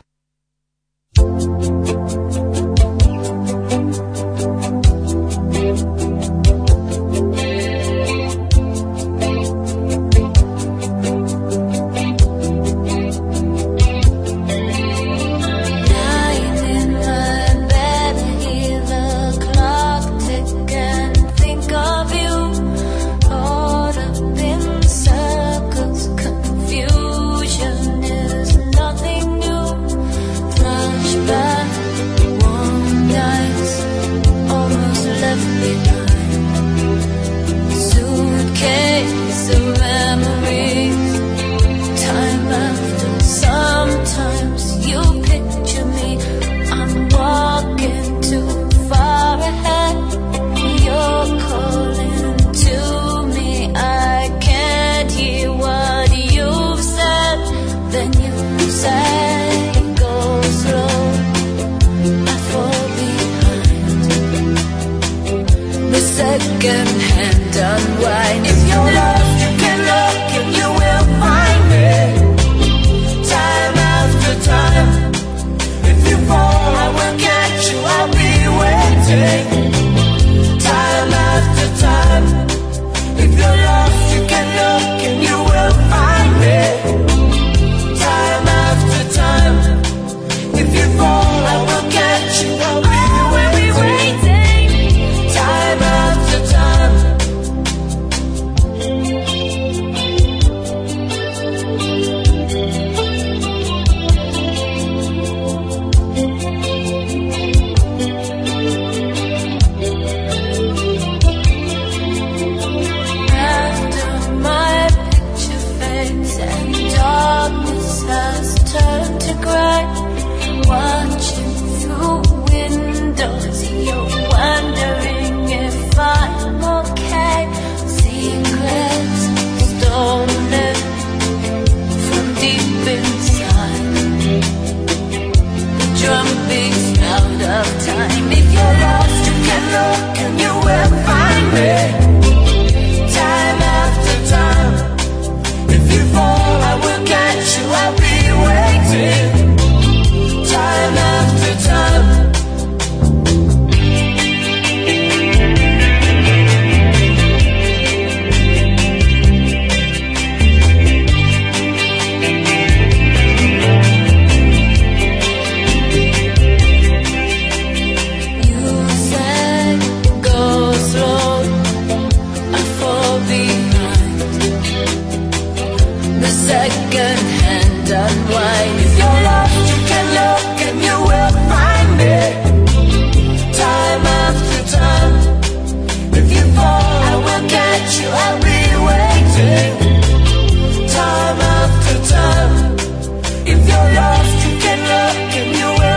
[195.07, 195.83] Can you?
[195.83, 195.96] your.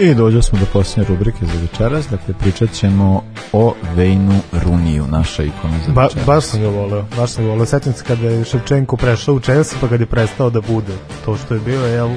[0.00, 3.22] I dođo smo do posljednje rubrike za večeras, dakle pričat ćemo
[3.52, 6.26] o Vejnu Runiju, naša ikona za Ba, večeras.
[6.26, 7.66] baš sam ga voleo, baš sam ga voleo.
[7.66, 10.92] Sećam se kada je Ševčenko prešao u Chelsea, pa kad je prestao da bude
[11.24, 12.08] to što je bio, jel,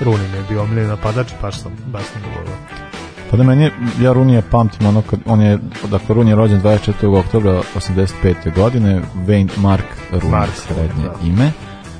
[0.00, 2.56] Runin je bio omiljeni napadač, baš sam, baš sam ga voleo.
[3.30, 3.70] Pa da meni,
[4.00, 5.58] ja Runija pamtim ono kad, on je,
[5.90, 7.18] dakle Runi je rođen 24.
[7.18, 8.54] oktobra 85.
[8.54, 11.26] godine, Wayne Mark Runi, Mark, srednje da.
[11.26, 11.52] ime.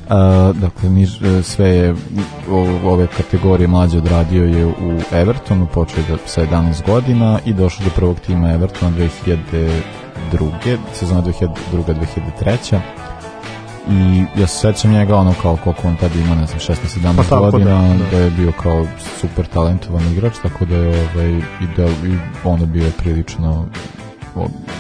[0.05, 1.95] Uh, dakle, niž, e, sve je
[2.51, 4.73] o- ove kategorije mlađe odradio je u
[5.13, 10.77] Evertonu, počeo je da, sa 11 godina i došao do prvog tima Evertona 2002.
[10.93, 12.79] sezona 2002-2003
[13.91, 17.23] i ja se sećam njega ono kao koliko on tada ima, ne znam, 16-17 Pa
[17.23, 18.19] tako godina, da, da, da.
[18.19, 18.87] je bio kao
[19.21, 21.43] super talentovan igrač, tako da je ovaj, i,
[21.77, 23.65] da, i ono bio prilično o,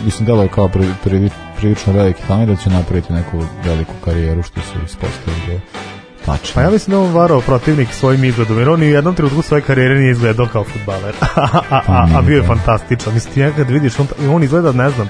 [0.04, 4.42] mislim delo je kao pri, pri, prilično veliki talent da će napraviti neku veliku karijeru
[4.42, 5.60] što su ispostavili
[6.26, 6.54] tačno.
[6.54, 9.42] Pa ja mislim da je on varao protivnik svojim izgledom, jer on u jednom trenutku
[9.42, 11.14] svoje karijere nije izgledao kao futbaler.
[11.36, 13.14] a, a, a, a bio je fantastičan.
[13.14, 15.08] Mislim, ti nekad vidiš, on, on izgleda, ne znam,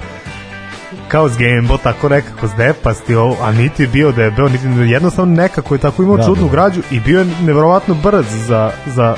[1.09, 5.74] kao s Gamebo, tako nekako zdepasti, ovo, a niti je bio debel, niti jednostavno nekako
[5.74, 6.53] je tako imao Da, čudnu da.
[6.53, 9.14] građu i bio je neverovatno brz za, za,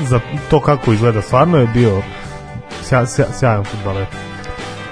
[0.00, 0.20] za
[0.50, 1.22] to kako izgleda.
[1.22, 2.02] Stvarno je bio
[2.84, 4.06] sja, sja, sjajan futbaler.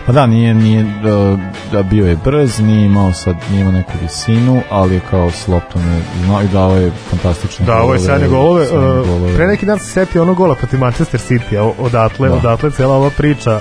[0.07, 1.36] Pa da, nije, nije da,
[1.72, 5.49] da bio je brz, nije imao sad, nije imao neku visinu, ali je kao s
[5.49, 8.66] loptom je znao i dao je fantastične Da, ovo je sjajne golove.
[8.66, 9.36] sjajne Uh, golove.
[9.36, 12.34] pre neki dan se setio onog gola protiv Manchester City, odatle, Da.
[12.34, 13.61] odatle cijela ova priča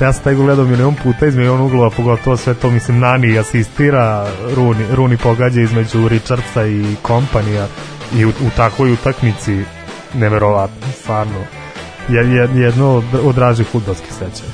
[0.00, 3.38] ja sam taj gol gledao milion puta iz milion uglova, pogotovo sve to, mislim, Nani
[3.38, 7.66] asistira, Runi, Runi pogađa između Richardsa i kompanija
[8.14, 9.64] i u, u takvoj utakmici
[10.14, 11.38] neverovatno, stvarno
[12.08, 14.52] je, je, jedno od, dražih futbolskih sećanja.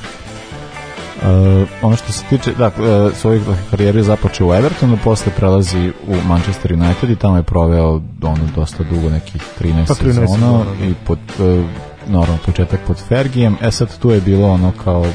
[1.23, 3.41] Uh, ono što se tiče, da, uh, svojih
[3.71, 8.47] karijere je započeo u Evertonu, posle prelazi u Manchester United i tamo je proveo ono
[8.55, 10.85] dosta dugo, nekih 13, Pa 13 sezona da.
[10.85, 11.65] i pod, uh,
[12.07, 15.05] naravno početak pod Fergijem, e sad tu je bilo ono kao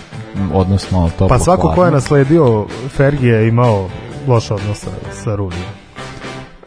[0.55, 3.89] odnos malo toplo Pa svako ko je nasledio Fergie je imao
[4.27, 4.91] loš odnos sa,
[5.25, 5.88] sa Runijem.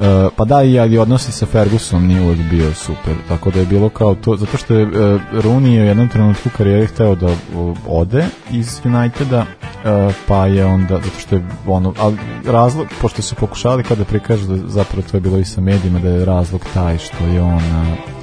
[0.02, 3.66] Uh, pa da, i ali odnosi sa Fergusonom nije uvek bio super, tako da je
[3.66, 4.92] bilo kao to, zato što je uh,
[5.34, 10.96] Rooney u jednom trenutku karijere hteo da uh, ode iz Uniteda, uh, pa je onda,
[10.96, 15.22] zato što je ono, ali razlog, pošto su pokušali kada prikažu da zapravo to je
[15.22, 18.21] bilo i sa medijima, da je razlog taj što je on uh,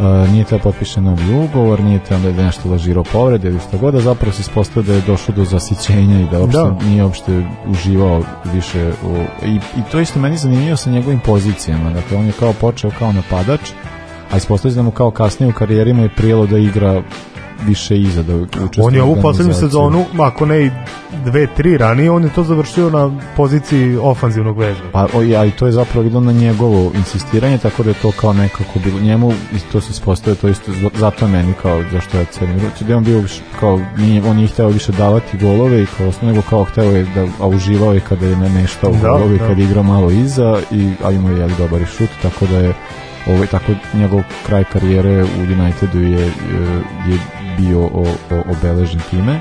[0.00, 3.78] Uh, nije teo potpiše novi ugovor, nije teo da je nešto lažirao povrede ili što
[3.78, 6.76] god, a zapravo se ispostavio da je došao do zasićenja i da uopšte Da.
[6.84, 8.22] nije uopšte uživao
[8.54, 12.52] više u, i, i to isto meni zanimljivo sa njegovim pozicijama, dakle on je kao
[12.52, 13.60] počeo kao napadač,
[14.32, 17.02] a ispostavio da mu kao kasnije u karijeri mu je prijelo da igra
[17.66, 20.70] više iza, da učestvuje On je ovu poslednju sezonu, ako ne i
[21.24, 24.88] dve, tri ranije, on je to završio na poziciji ofanzivnog vežba.
[24.92, 28.12] Pa, o, ja, i to je zapravo bilo na njegovo insistiranje, tako da je to
[28.12, 32.18] kao nekako bilo njemu, i to se ispostavio, to isto, zato je meni kao, zašto
[32.18, 35.38] ja cenim ruci, da je on bio više, kao, nije, on nije hteo više davati
[35.38, 38.98] golove i kao, nego kao hteo je da, a uživao je kada je nameštao Da,
[39.08, 39.46] golove, da.
[39.46, 42.74] kada je igrao malo iza, i, a imao je dobar šut, tako da je
[43.26, 46.30] ovo tako njegov kraj karijere u Unitedu je, je,
[47.08, 47.18] je
[47.58, 49.40] bio o, o, obeležen time.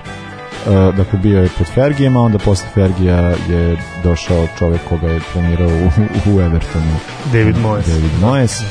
[0.65, 5.19] Uh, dakle bio je pod Fergijem, a onda posle Fergija je došao čovek koga je
[5.33, 5.89] trenirao u,
[6.31, 6.95] u Evertonu.
[7.33, 7.87] David Moyes.
[7.87, 8.63] David Moyes.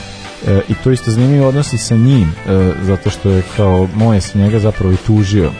[0.46, 4.38] E, I to isto zanimljivo odnosi sa njim, e, zato što je kao moje se
[4.38, 5.50] njega zapravo i tužio.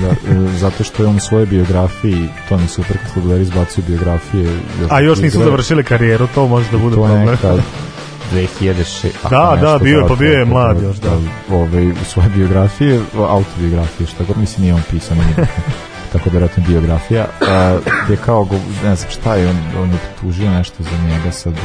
[0.00, 3.84] Da, e, zato što je on u svojoj biografiji, to mi super kad fudbaleri izbacuju
[3.88, 4.44] biografije.
[4.80, 7.26] još A još nisu završili karijeru, to može da bude To problem.
[7.26, 7.54] neka
[8.32, 9.08] 2006.
[9.22, 11.10] ako Da, nešto da, bio je, pa bio je mlad još, da.
[11.56, 15.16] Ove, u svoje biografije, autobiografije, šta god, mislim nije on bitno.
[16.12, 18.48] tako da vjerojatno biografija, a, gdje kao,
[18.84, 21.58] ne znam šta je, on, on je tužio nešto za njega sad, e,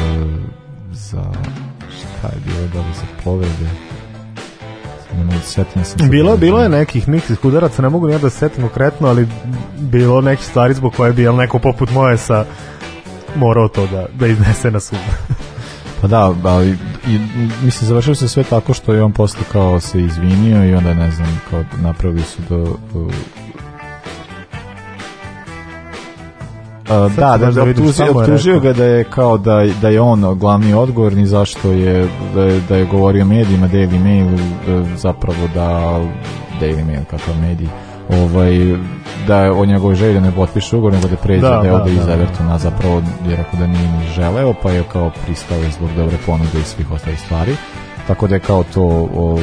[0.91, 1.23] za,
[1.99, 3.69] šta je bilo, da li za povrede,
[5.07, 8.09] Sad ne mogu da se setim, sad- Bilo, bilo je nekih nekih udaraca, ne mogu
[8.09, 9.27] ja da se setim konkretno, ali
[9.79, 12.45] bilo nekih stvari zbog koje bi jel, neko poput moje sa
[13.35, 14.99] morao to da, da iznese na sud.
[16.01, 16.77] Pa da, ali
[17.07, 17.19] i,
[17.63, 21.11] mislim završilo se sve tako što je on posle kao se izvinio i onda ne
[21.11, 23.13] znam kao napravili su do uh,
[26.87, 30.01] Sad da, da, da da vidim optužio, optužio ga da je kao da, da je
[30.01, 35.47] on glavni odgovorni zašto je da je, da je govorio medijima Daily Mail e, zapravo
[35.53, 35.99] da
[36.61, 37.67] Daily Mail kakav medij
[38.11, 38.77] ovaj,
[39.27, 41.91] da o njegovoj želji da ne potpiše ugovor nego da pređe Da, da, da, ode
[41.91, 42.07] da, iz.
[42.07, 46.59] Evertona zapravo je rekao da nije ni želeo pa je kao pristao zbog dobre ponude
[46.59, 47.55] i svih ostalih stvari
[48.07, 49.39] tako da je kao to o,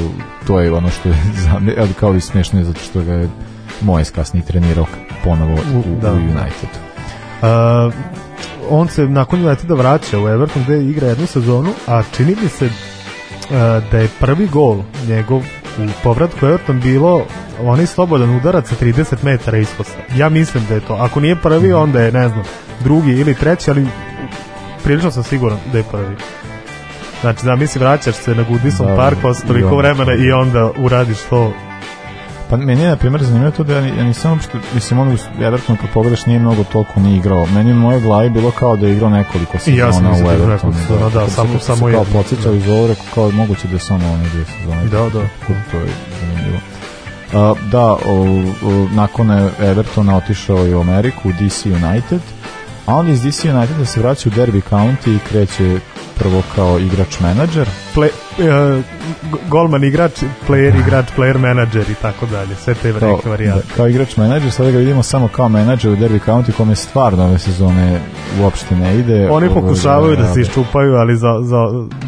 [0.47, 1.14] to je ono što je
[1.45, 3.29] za me, ali kao i smešno je zato što ga je
[3.81, 4.87] Mojes kasnije trenirao
[5.25, 6.12] ponovo u, u, da.
[6.12, 6.89] u Unitedu
[7.43, 7.95] Uh,
[8.71, 12.66] on se nakon Uniteda vraća u Everton gde igra jednu sezonu, a čini mi se
[12.66, 12.71] uh,
[13.91, 15.43] da je prvi gol njegov
[15.87, 17.26] u povratku Everton bilo
[17.62, 19.99] onaj slobodan udarac sa 30 metara iskosa.
[20.16, 20.95] Ja mislim da je to.
[20.95, 22.43] Ako nije prvi, onda je, ne znam,
[22.81, 23.87] drugi ili treći, ali
[24.85, 26.16] prilično sam siguran da je prvi.
[27.20, 30.70] Znači, da misli, vraćaš se na Goodison Da, Park posle i toliko vremena i onda
[30.76, 31.53] uradiš to.
[32.51, 35.77] Pa meni je na primjer zanimljivo to da ja, ja nisam uopšte, mislim ono Everton
[35.77, 37.47] kad pogledaš nije mnogo toliko ni igrao.
[37.47, 40.27] Meni u mojoj glavi bilo kao da je igrao nekoliko I ja sam sezona u
[40.27, 40.73] da je Evertonu.
[40.73, 42.05] sezona, da, Kad samo- samo su kao jednu.
[42.13, 44.85] podsjećali za ovo, rekao kao moguće da je samo one dvije sezone.
[44.85, 45.29] Da, da.
[45.71, 45.89] To je
[46.21, 46.59] zanimljivo.
[47.35, 47.99] A, da, o,
[48.65, 52.21] o, nakon je Evertona otišao je u Ameriku, u DC United,
[52.87, 55.79] a on iz DC Uniteda se vraća u Derby County i kreće
[56.19, 57.67] prvo kao igrač-menadžer,
[57.99, 58.85] Play, uh,
[59.51, 62.55] golman igrač, player igrač, player manager i tako dalje.
[62.55, 63.63] Sve te neke varijante.
[63.69, 67.25] da, kao igrač menadžer, sada ga vidimo samo kao menadžer u Derby County kome stvarno
[67.25, 68.01] ove sezone
[68.41, 69.29] uopšte ne ide.
[69.31, 71.57] Oni pokušavaju da se iščupaju, ali za, za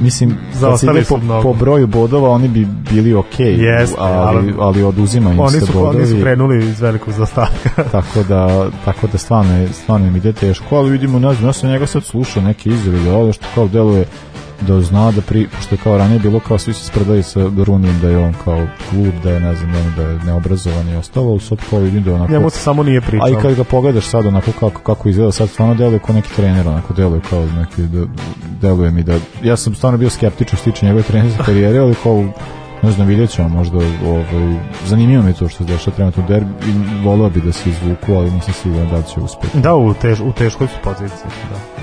[0.00, 0.38] Mislim,
[0.90, 1.42] ide su po, mnogo.
[1.42, 5.66] po broju bodova oni bi bili okej, Jeste, ali, ali- ali oduzima im oni se
[5.66, 5.96] su, bodovi.
[5.96, 7.82] oni su krenuli iz velikog zastavka.
[7.92, 11.70] tako da tako da stvarno stvarno im ide teško, ali vidimo ne znam, ja sam
[11.70, 14.06] njega sad slušao neke izjave da ovo što kao deluje
[14.60, 18.00] da zna da pri, pošto je kao ranije bilo kao svi se spredaju sa Runijem
[18.00, 21.40] da je on kao klub, da je ne znam, da je neobrazovan i ostalo, ali
[21.40, 23.26] sad kao vidim da je onako Njemu se samo nije pričao.
[23.26, 26.36] A i kad ga pogledaš sad onako kako, kako izgleda sad stvarno deluje kao neki
[26.36, 28.06] trener onako deluje kao neki da,
[28.60, 32.24] deluje mi da ja sam stvarno bio skeptičan što tiče njegove trenerske karijere ali kao
[32.82, 34.56] ne znam vidjet ćemo možda ovaj,
[34.86, 37.70] zanimljivo mi je to što se dešava trenutno u derbi i volio bi da se
[37.70, 41.30] izvuku ali nisam siguran da će uspeti Da, u, tež, u teškoj su poziciji.
[41.50, 41.79] Da.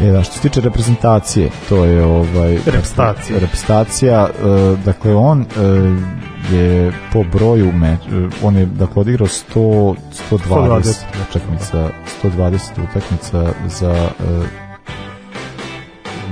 [0.00, 3.38] E, da, što se tiče reprezentacije, to je ovaj Reprezentacija.
[3.38, 5.44] reprezentacija, e, dakle on e,
[6.56, 9.94] je po broju meč, e, on je dakle odigrao 100
[10.30, 10.94] 120 120
[11.30, 11.88] utakmica,
[12.22, 12.58] 120
[12.90, 14.63] utakmica za e,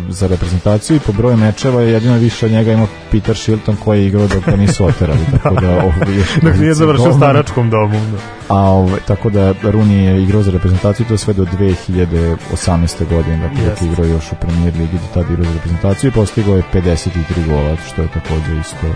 [0.09, 4.01] za reprezentaciju i po broju mečeva je jedino više od njega imao Peter Shilton koji
[4.01, 7.33] je igrao dok ga nisu oterali tako da ovaj, još Dok nije završio u golmana.
[7.33, 8.01] staračkom domu.
[8.13, 8.55] Da.
[8.55, 13.09] A ovaj, tako da Rooney je igrao za reprezentaciju to sve do 2018.
[13.11, 13.85] godine, dakle Jeste.
[13.85, 17.47] je igrao još u premier ligi, do tada igrao za reprezentaciju i postigao je 53
[17.49, 18.87] gola, što je takođe isto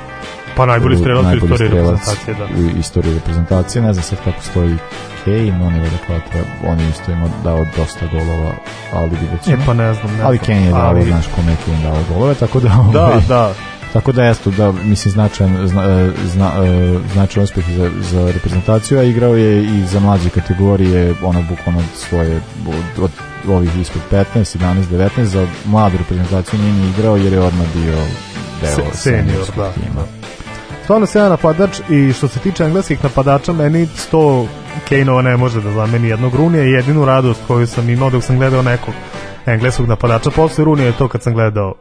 [0.56, 2.44] Pa najbolji strelac u istoriji reprezentacije, da.
[2.44, 4.76] U istoriji reprezentacije, ne znam sad kako stoji
[5.24, 8.52] Kane, on je verovatno, on je isto imao dao dosta golova,
[8.92, 9.62] ali vidjet ćemo.
[9.62, 10.38] E, pa ne znam, ne ali.
[10.38, 12.68] Kane je dao, Ali- znaš kome je Kane dao golove, tako da...
[12.92, 13.52] Da, ovaj, da.
[13.92, 18.98] Tako da jeste, da, mislim, značajan, zna, e, zna, e, značajan uspeh za, za reprezentaciju,
[18.98, 23.10] a igrao je i za mlađe kategorije, ono, bukvalno svoje, od, od
[23.48, 24.24] ovih ispod 15,
[24.58, 24.82] 11,
[25.18, 27.94] 19, za mladu reprezentaciju nije ni igrao, jer je odmah bio
[28.60, 29.72] deo Se- senior, seniorskog da.
[29.72, 30.02] tima.
[30.86, 34.46] Stvarno se napadač i što se tiče engleskih napadača, meni 100
[34.88, 38.36] Kane-ova ne može da zameni jednog Runija i jedinu radost koju sam imao dok sam
[38.36, 38.94] gledao nekog
[39.46, 41.74] engleskog napadača posle Runija je to kad sam gledao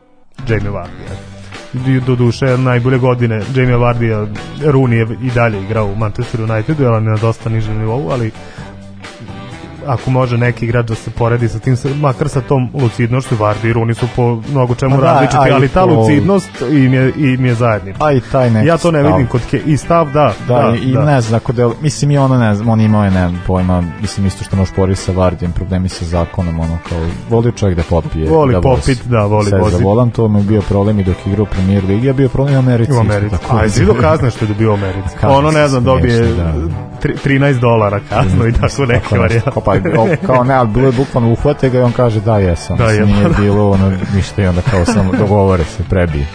[0.47, 1.99] Jamie Vardy.
[2.05, 4.27] Do duše, najbolje godine Jamie Vardy,
[4.61, 8.31] Rooney je i dalje igrao u Manchester Unitedu, ali na dosta nižem nivou, ali
[9.87, 13.73] ako može neki igrač da se poredi sa tim, makar sa tom lucidnošću, Vardy i
[13.73, 17.45] Rooney su po mnogo čemu Pa da, različiti, ali ta po- lucidnost im je, im
[17.45, 18.05] je zajednička.
[18.05, 19.11] A i taj neki Ja to ne stav.
[19.11, 21.05] vidim kod ke, i stav, da, Da, da, i da.
[21.05, 23.83] ne znam, ako del, mislim i ono ne znam, on imao je, ne znam, pojma,
[24.01, 27.83] mislim isto što može poriti sa Vardijem, problemi sa zakonom, ono kao, voli čovjek da
[27.85, 28.29] popije.
[28.29, 28.81] Voli da vozi.
[28.81, 29.77] popit, da, voli vozit.
[29.79, 32.13] za volan, to mu je bio problem i dok je igrao u premier ligi, a
[32.13, 32.91] bio problem u Americi.
[32.91, 33.35] U Americi.
[33.37, 33.57] tako.
[33.57, 35.15] A je vidio kazne što je dobio u Americi?
[35.23, 36.53] Ono, ne znam, dobije da.
[37.01, 39.35] tri- 13 dolara kaznu i tako neke varijante.
[39.45, 39.51] nešto.
[39.95, 42.77] Pa, o, kao ne, ali bilo je bukvalno uhvate ga i on kaže da jesam.
[42.77, 43.05] Da, Da, je.
[43.05, 46.27] Nije bilo ono ništa i onda kao samo dogovore se, prebije.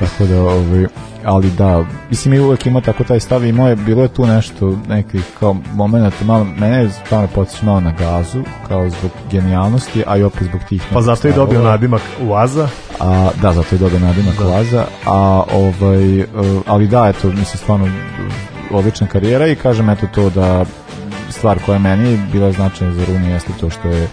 [0.00, 0.86] tako da, ovaj,
[1.24, 4.78] ali da, mislim i uvek ima tako taj stav i moje, bilo je tu nešto,
[4.88, 10.16] nekih kao momenata, malo, mene je stvarno podsjeća malo na gazu, kao zbog genijalnosti, a
[10.16, 12.68] i opet zbog tih Pa zato je dobio nadimak Uaza.
[13.00, 16.26] A, da, zato je dobio nadimak Laza, a ovaj, e,
[16.66, 17.88] ali da, eto, mislim, stvarno
[18.70, 20.64] odlična karijera i kažem, eto to da
[21.30, 24.08] stvar koja je meni bila značajna za Runi jeste to što je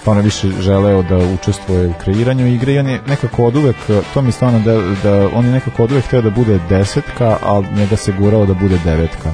[0.00, 3.76] stvarno više želeo da učestvuje u kreiranju igre i on je nekako od uvek,
[4.14, 7.62] to mi stvarno da, da on je nekako od uvek hteo da bude desetka, a
[7.76, 9.32] njega se gurao da bude devetka.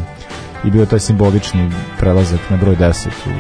[0.65, 3.31] I bio taj simbolični prelazak na broj 10 u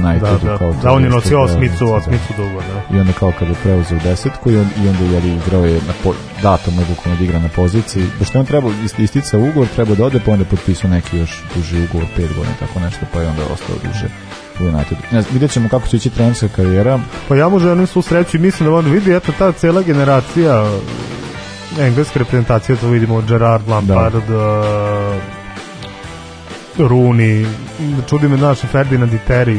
[0.00, 0.46] da, Unitedu.
[0.46, 0.58] da.
[0.58, 1.92] kao to Da, on je nosio da- osmicu, da.
[1.92, 2.96] osmicu dugo, da.
[2.96, 5.92] I onda kao kada je preuzeo desetku i, on, i onda je igrao je na
[6.04, 8.06] po, dato mu je bukvalno da igra na poziciji.
[8.18, 11.84] Pošto on trebao ist- istica ugovor, treba da ode, pa onda potpisao neki još duži
[11.84, 14.06] ugovor, pet godina, tako nešto, pa je onda ostao duže
[14.60, 15.00] u Unitedu.
[15.12, 16.98] Ne znam, vidjet ćemo kako će ići trenerska karijera.
[17.28, 20.64] Pa ja mu želim svu sreću i mislim da on vidi, eto, ta cela generacija
[21.80, 24.62] engleske reprezentacije, to vidimo Gerard, Lampard, da.
[26.78, 27.46] Rooney,
[28.08, 29.58] čudi me naš Ferdinand i Terry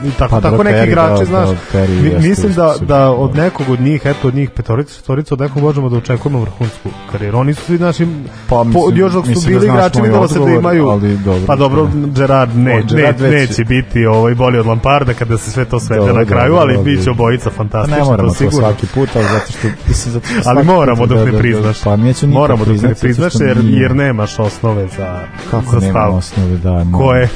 [0.00, 3.30] i tako, Pa tako neki igrači, da, znaš, da, Terry mi- mislim da, da od
[3.30, 3.42] da.
[3.42, 7.38] nekog od njih, eto od njih petorica, četvorica, od nekog možemo da očekujemo vrhunsku karijeru.
[7.38, 8.10] Oni su svi naši, Pa,
[8.48, 11.42] po, mislim- još dok su da bili znaš igrači, videlo se da imaju, ali dobro,
[11.46, 15.38] pa dobro, Gerard, ne, O, Gerard ne, već- neće biti ovaj, bolji od Lamparda kada
[15.38, 18.50] se sve to Dobro, na kraju, ali bit će obojica Pa fantastično, ne moramo to
[18.50, 21.32] svaki put, ali zato što, mislim, zato što Ali svaki moramo dok da- ne da-
[21.32, 21.80] da- priznaš.
[21.80, 21.96] Pa
[22.28, 25.20] moramo dok ne priznaš jer, jer nemaš osnove za,
[25.50, 26.14] Kako za nema stav.
[26.14, 26.86] osnove, da.
[26.92, 27.28] Ko je?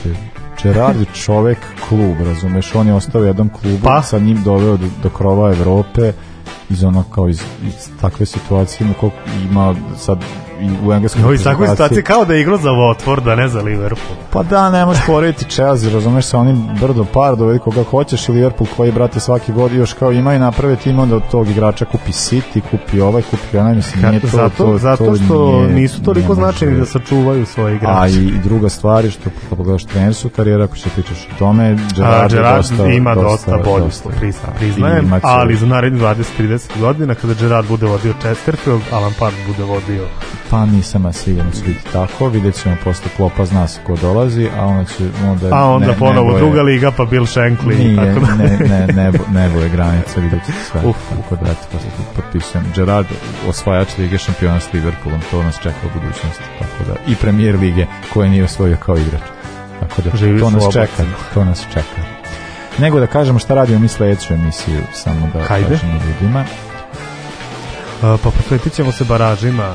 [0.62, 4.02] Gerard je čovek klub, razumeš, on je ostao u jednom klubu, Pa?
[4.02, 6.12] sa njim doveo do, do krova Evrope,
[6.70, 9.16] iz ono kao iz, iz takve situacije ima koliko
[9.50, 10.18] ima sad
[10.86, 13.60] u engleskom Ovo iz takve situacije kao da je igrao za Watford, a ne za
[13.60, 14.16] Liverpool.
[14.30, 18.32] Pa da, ne možeš porediti Chelsea, razumeš sa onim brdo par, dovedi koga hoćeš i
[18.32, 21.84] Liverpool koji, brate, svaki god još kao ima i naprave tim onda od tog igrača
[21.84, 25.68] kupi City, kupi ovaj, kupi onaj, mislim, nije to, zato, to, zato to što nije-
[25.68, 28.12] nisu toliko značajni da sačuvaju svoje A igrače.
[28.14, 31.76] i, i druga stvar je što pogledaš trenersku karijeru, ako se pričaš o tome, A,
[31.96, 34.08] Gerard, Gerard dosta, ima dosta, bolju, dosta.
[34.08, 39.62] I priznajem, ali za narednih 20-30 godina kada Gerard bude vodio Chesterfield, a Lampard bude
[39.62, 40.04] vodio
[40.50, 44.48] Pa nisam ja sigurno će biti tako, vidjet ćemo posle klopa, zna se ko dolazi,
[44.58, 45.56] a onda će onda...
[45.56, 48.34] a onda ne- ponovo nebo je- druga liga pa Bill Shankly i Nije, tako da.
[48.34, 50.80] ne, ne, nebo, nebo je granica, vidjet ćete sve.
[50.84, 50.96] Uf.
[51.10, 52.64] Tako da, eto, posle tu potpisujem.
[52.76, 53.06] Gerard,
[53.48, 56.42] osvajač Lige šampiona s Liverpoolom, to nas čeka u budućnosti.
[56.58, 59.22] Tako da, i premijer Lige, koje nije osvojio kao igrač.
[59.80, 60.86] Tako da, Živi to nas slobodno.
[60.86, 61.02] čeka,
[61.34, 62.02] to nas čeka.
[62.78, 65.68] Nego da kažemo šta radimo mi sledeću emisiju, samo da Hajde.
[65.68, 66.44] kažemo ljudima.
[68.00, 69.74] Pa posvetit ćemo se baražima,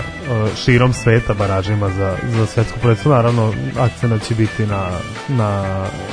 [0.55, 3.11] širom sveta baražima za, za svetsku prvenstvo.
[3.11, 4.87] Naravno, akcena će biti na,
[5.29, 5.63] na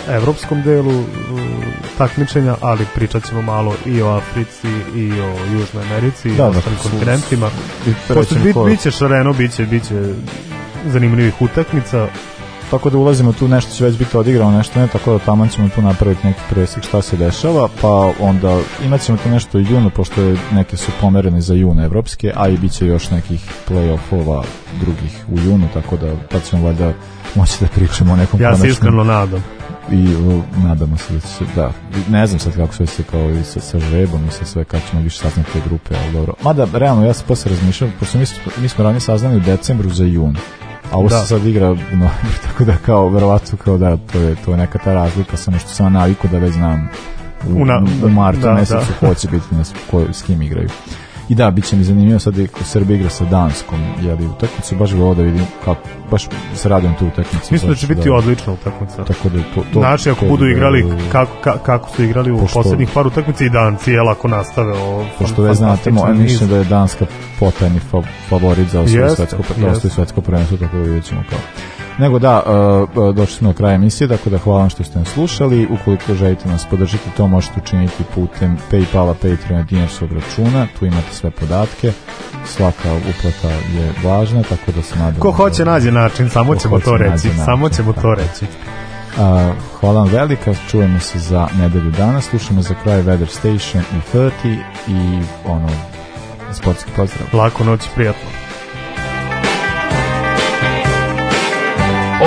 [0.09, 1.05] evropskom delu
[1.99, 6.51] takmičenja, ali pričat ćemo malo i o Africi i o Južnoj Americi i Da, o
[6.51, 7.51] da, ostalim su- kontinentima.
[7.87, 10.15] I Pošto bit, ko- bit će šareno, bit će, bit će
[10.87, 12.09] zanimljivih utakmica.
[12.71, 15.69] Tako da ulazimo tu, nešto će već biti odigrano, nešto ne, tako da tamo ćemo
[15.69, 19.91] tu napraviti neki presjek šta se dešava, pa onda imat ćemo tu nešto u junu,
[19.91, 24.43] pošto je, neke su pomerene za jun evropske, a i bit će još nekih play-offova
[24.81, 26.93] drugih u junu, tako da tad ćemo valjda
[27.35, 29.45] moći da pričamo o nekom Ja se iskreno nadam.
[29.91, 30.09] i
[30.65, 31.73] nadamo se da će da,
[32.09, 34.89] ne znam sad kako sve se kao i sa, sa žrebom i sa sve kako
[34.91, 36.35] ćemo više saznati te grupe, ali dobro.
[36.43, 38.25] Mada, realno, ja sam posle razmišljao, pošto mi,
[38.57, 40.37] mi smo ranije saznali u decembru za jun,
[40.91, 41.19] a ovo Da.
[41.19, 42.09] se sad igra novembru,
[42.47, 45.69] tako da kao, verovatno kao da, to je, to je neka ta razlika, samo što
[45.69, 46.89] sam naviku da već znam
[47.49, 50.43] u, U na- u martu da, mesecu ko će biti, na, s- ko, s kim
[50.43, 50.69] igraju.
[51.31, 54.77] I da, bit će mi zanimljivo sad i ko Srbija igra sa Danskom, jeli utakmicu,
[54.77, 55.81] baš ovo da vidim kako,
[56.11, 57.49] baš se radujem tu utakmicu.
[57.51, 59.05] Mislim da će biti odlična utakmica.
[59.05, 62.63] Tako da to, to Znači, ako budu igrali kako, ka- kako su igrali u Pošto-
[62.63, 66.03] poslednjih par utakmica i danci, jel, ako nastave ovo Pošto već znate, niz.
[66.21, 67.07] mišljenje da je Danska
[67.41, 67.99] potajni fa
[68.29, 71.39] favorit za osvoje Jeste, svetsko, da osvoji svetsko prvenstvo, tako da vidjet ćemo kao.
[71.99, 74.99] Nego da, uh, uh, došli smo do kraja emisije, tako da hvala vam što ste
[74.99, 75.69] nas slušali.
[75.71, 80.67] Ukoliko želite nas podržati, to možete učiniti putem Paypala, Patreona, dinarskog računa.
[80.79, 81.93] Tu imate sve podatke.
[82.47, 85.21] Svaka uplata je važna, tako da se nadam.
[85.21, 88.15] Ko hoće nađe način, samo Ko ćemo to reći, način, samo ćemo to tako.
[88.15, 88.47] reći.
[89.19, 94.17] A, hvala vam velika, čujemo se za nedelju dana, slušamo za kraj Weather Station i
[94.17, 94.31] 30
[94.89, 95.69] i ono,
[96.53, 97.29] sportski pozdrav.
[97.33, 98.50] Laku noć, prijatno.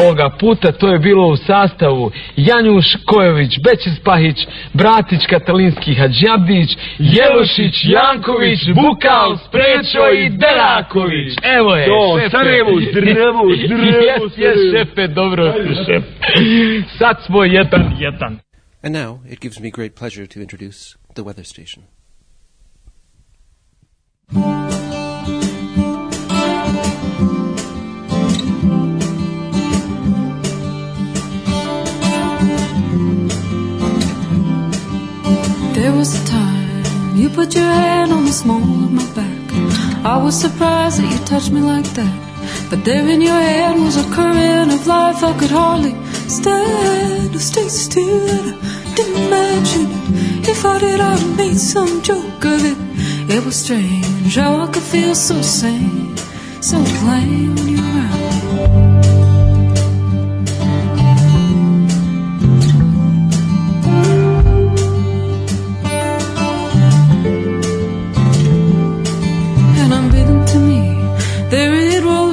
[0.02, 4.38] Ovoga puta to je bilo u sastavu Janjuš Kojović, Bećis Pahić,
[4.74, 11.34] Bratić Katalinski Hadžabdić, Jelošić, Janković, Bukal, Sprečo i Deraković.
[11.44, 12.30] Evo je, To, šefe.
[12.30, 16.03] Sarajevo, zdravo, zdravo, Jes, jes, šefe, dobro si, šef.
[16.98, 18.40] Sad smo jedan, jedan.
[18.84, 20.80] And now it gives me great pleasure to introduce
[21.15, 21.84] the weather station.
[35.84, 40.06] There was a time you put your hand on the small of my back.
[40.06, 42.70] I was surprised that you touched me like that.
[42.70, 45.94] But there in your hand was a current of life I could hardly
[46.30, 47.36] stand.
[47.38, 50.48] Stay still and I didn't imagine it.
[50.48, 52.78] If I did, I'd make some joke of it.
[53.30, 56.16] It was strange how I could feel so sane,
[56.62, 57.83] so plain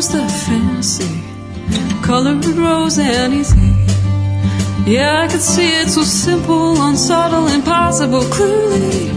[0.09, 1.23] the fantasy,
[2.03, 3.77] colored rose anything.
[4.87, 9.11] Yeah, I could see it so simple, unsubtle, impossible, clearly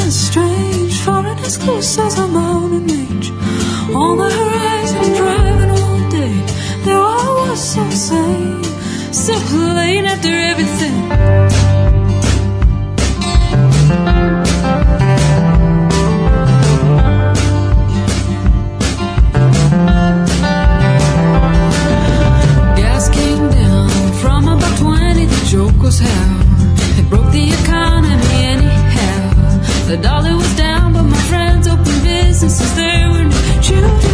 [0.00, 3.30] and strange, and as close as a mountain range.
[3.94, 6.34] On the horizon, driving all day,
[6.84, 8.64] there I was so sane,
[9.12, 11.63] so plain after everything.
[25.54, 26.40] Joke was hell.
[26.98, 29.86] It broke the economy anyhow.
[29.86, 32.74] The dollar was down, but my friends opened businesses.
[32.74, 34.13] There were no children.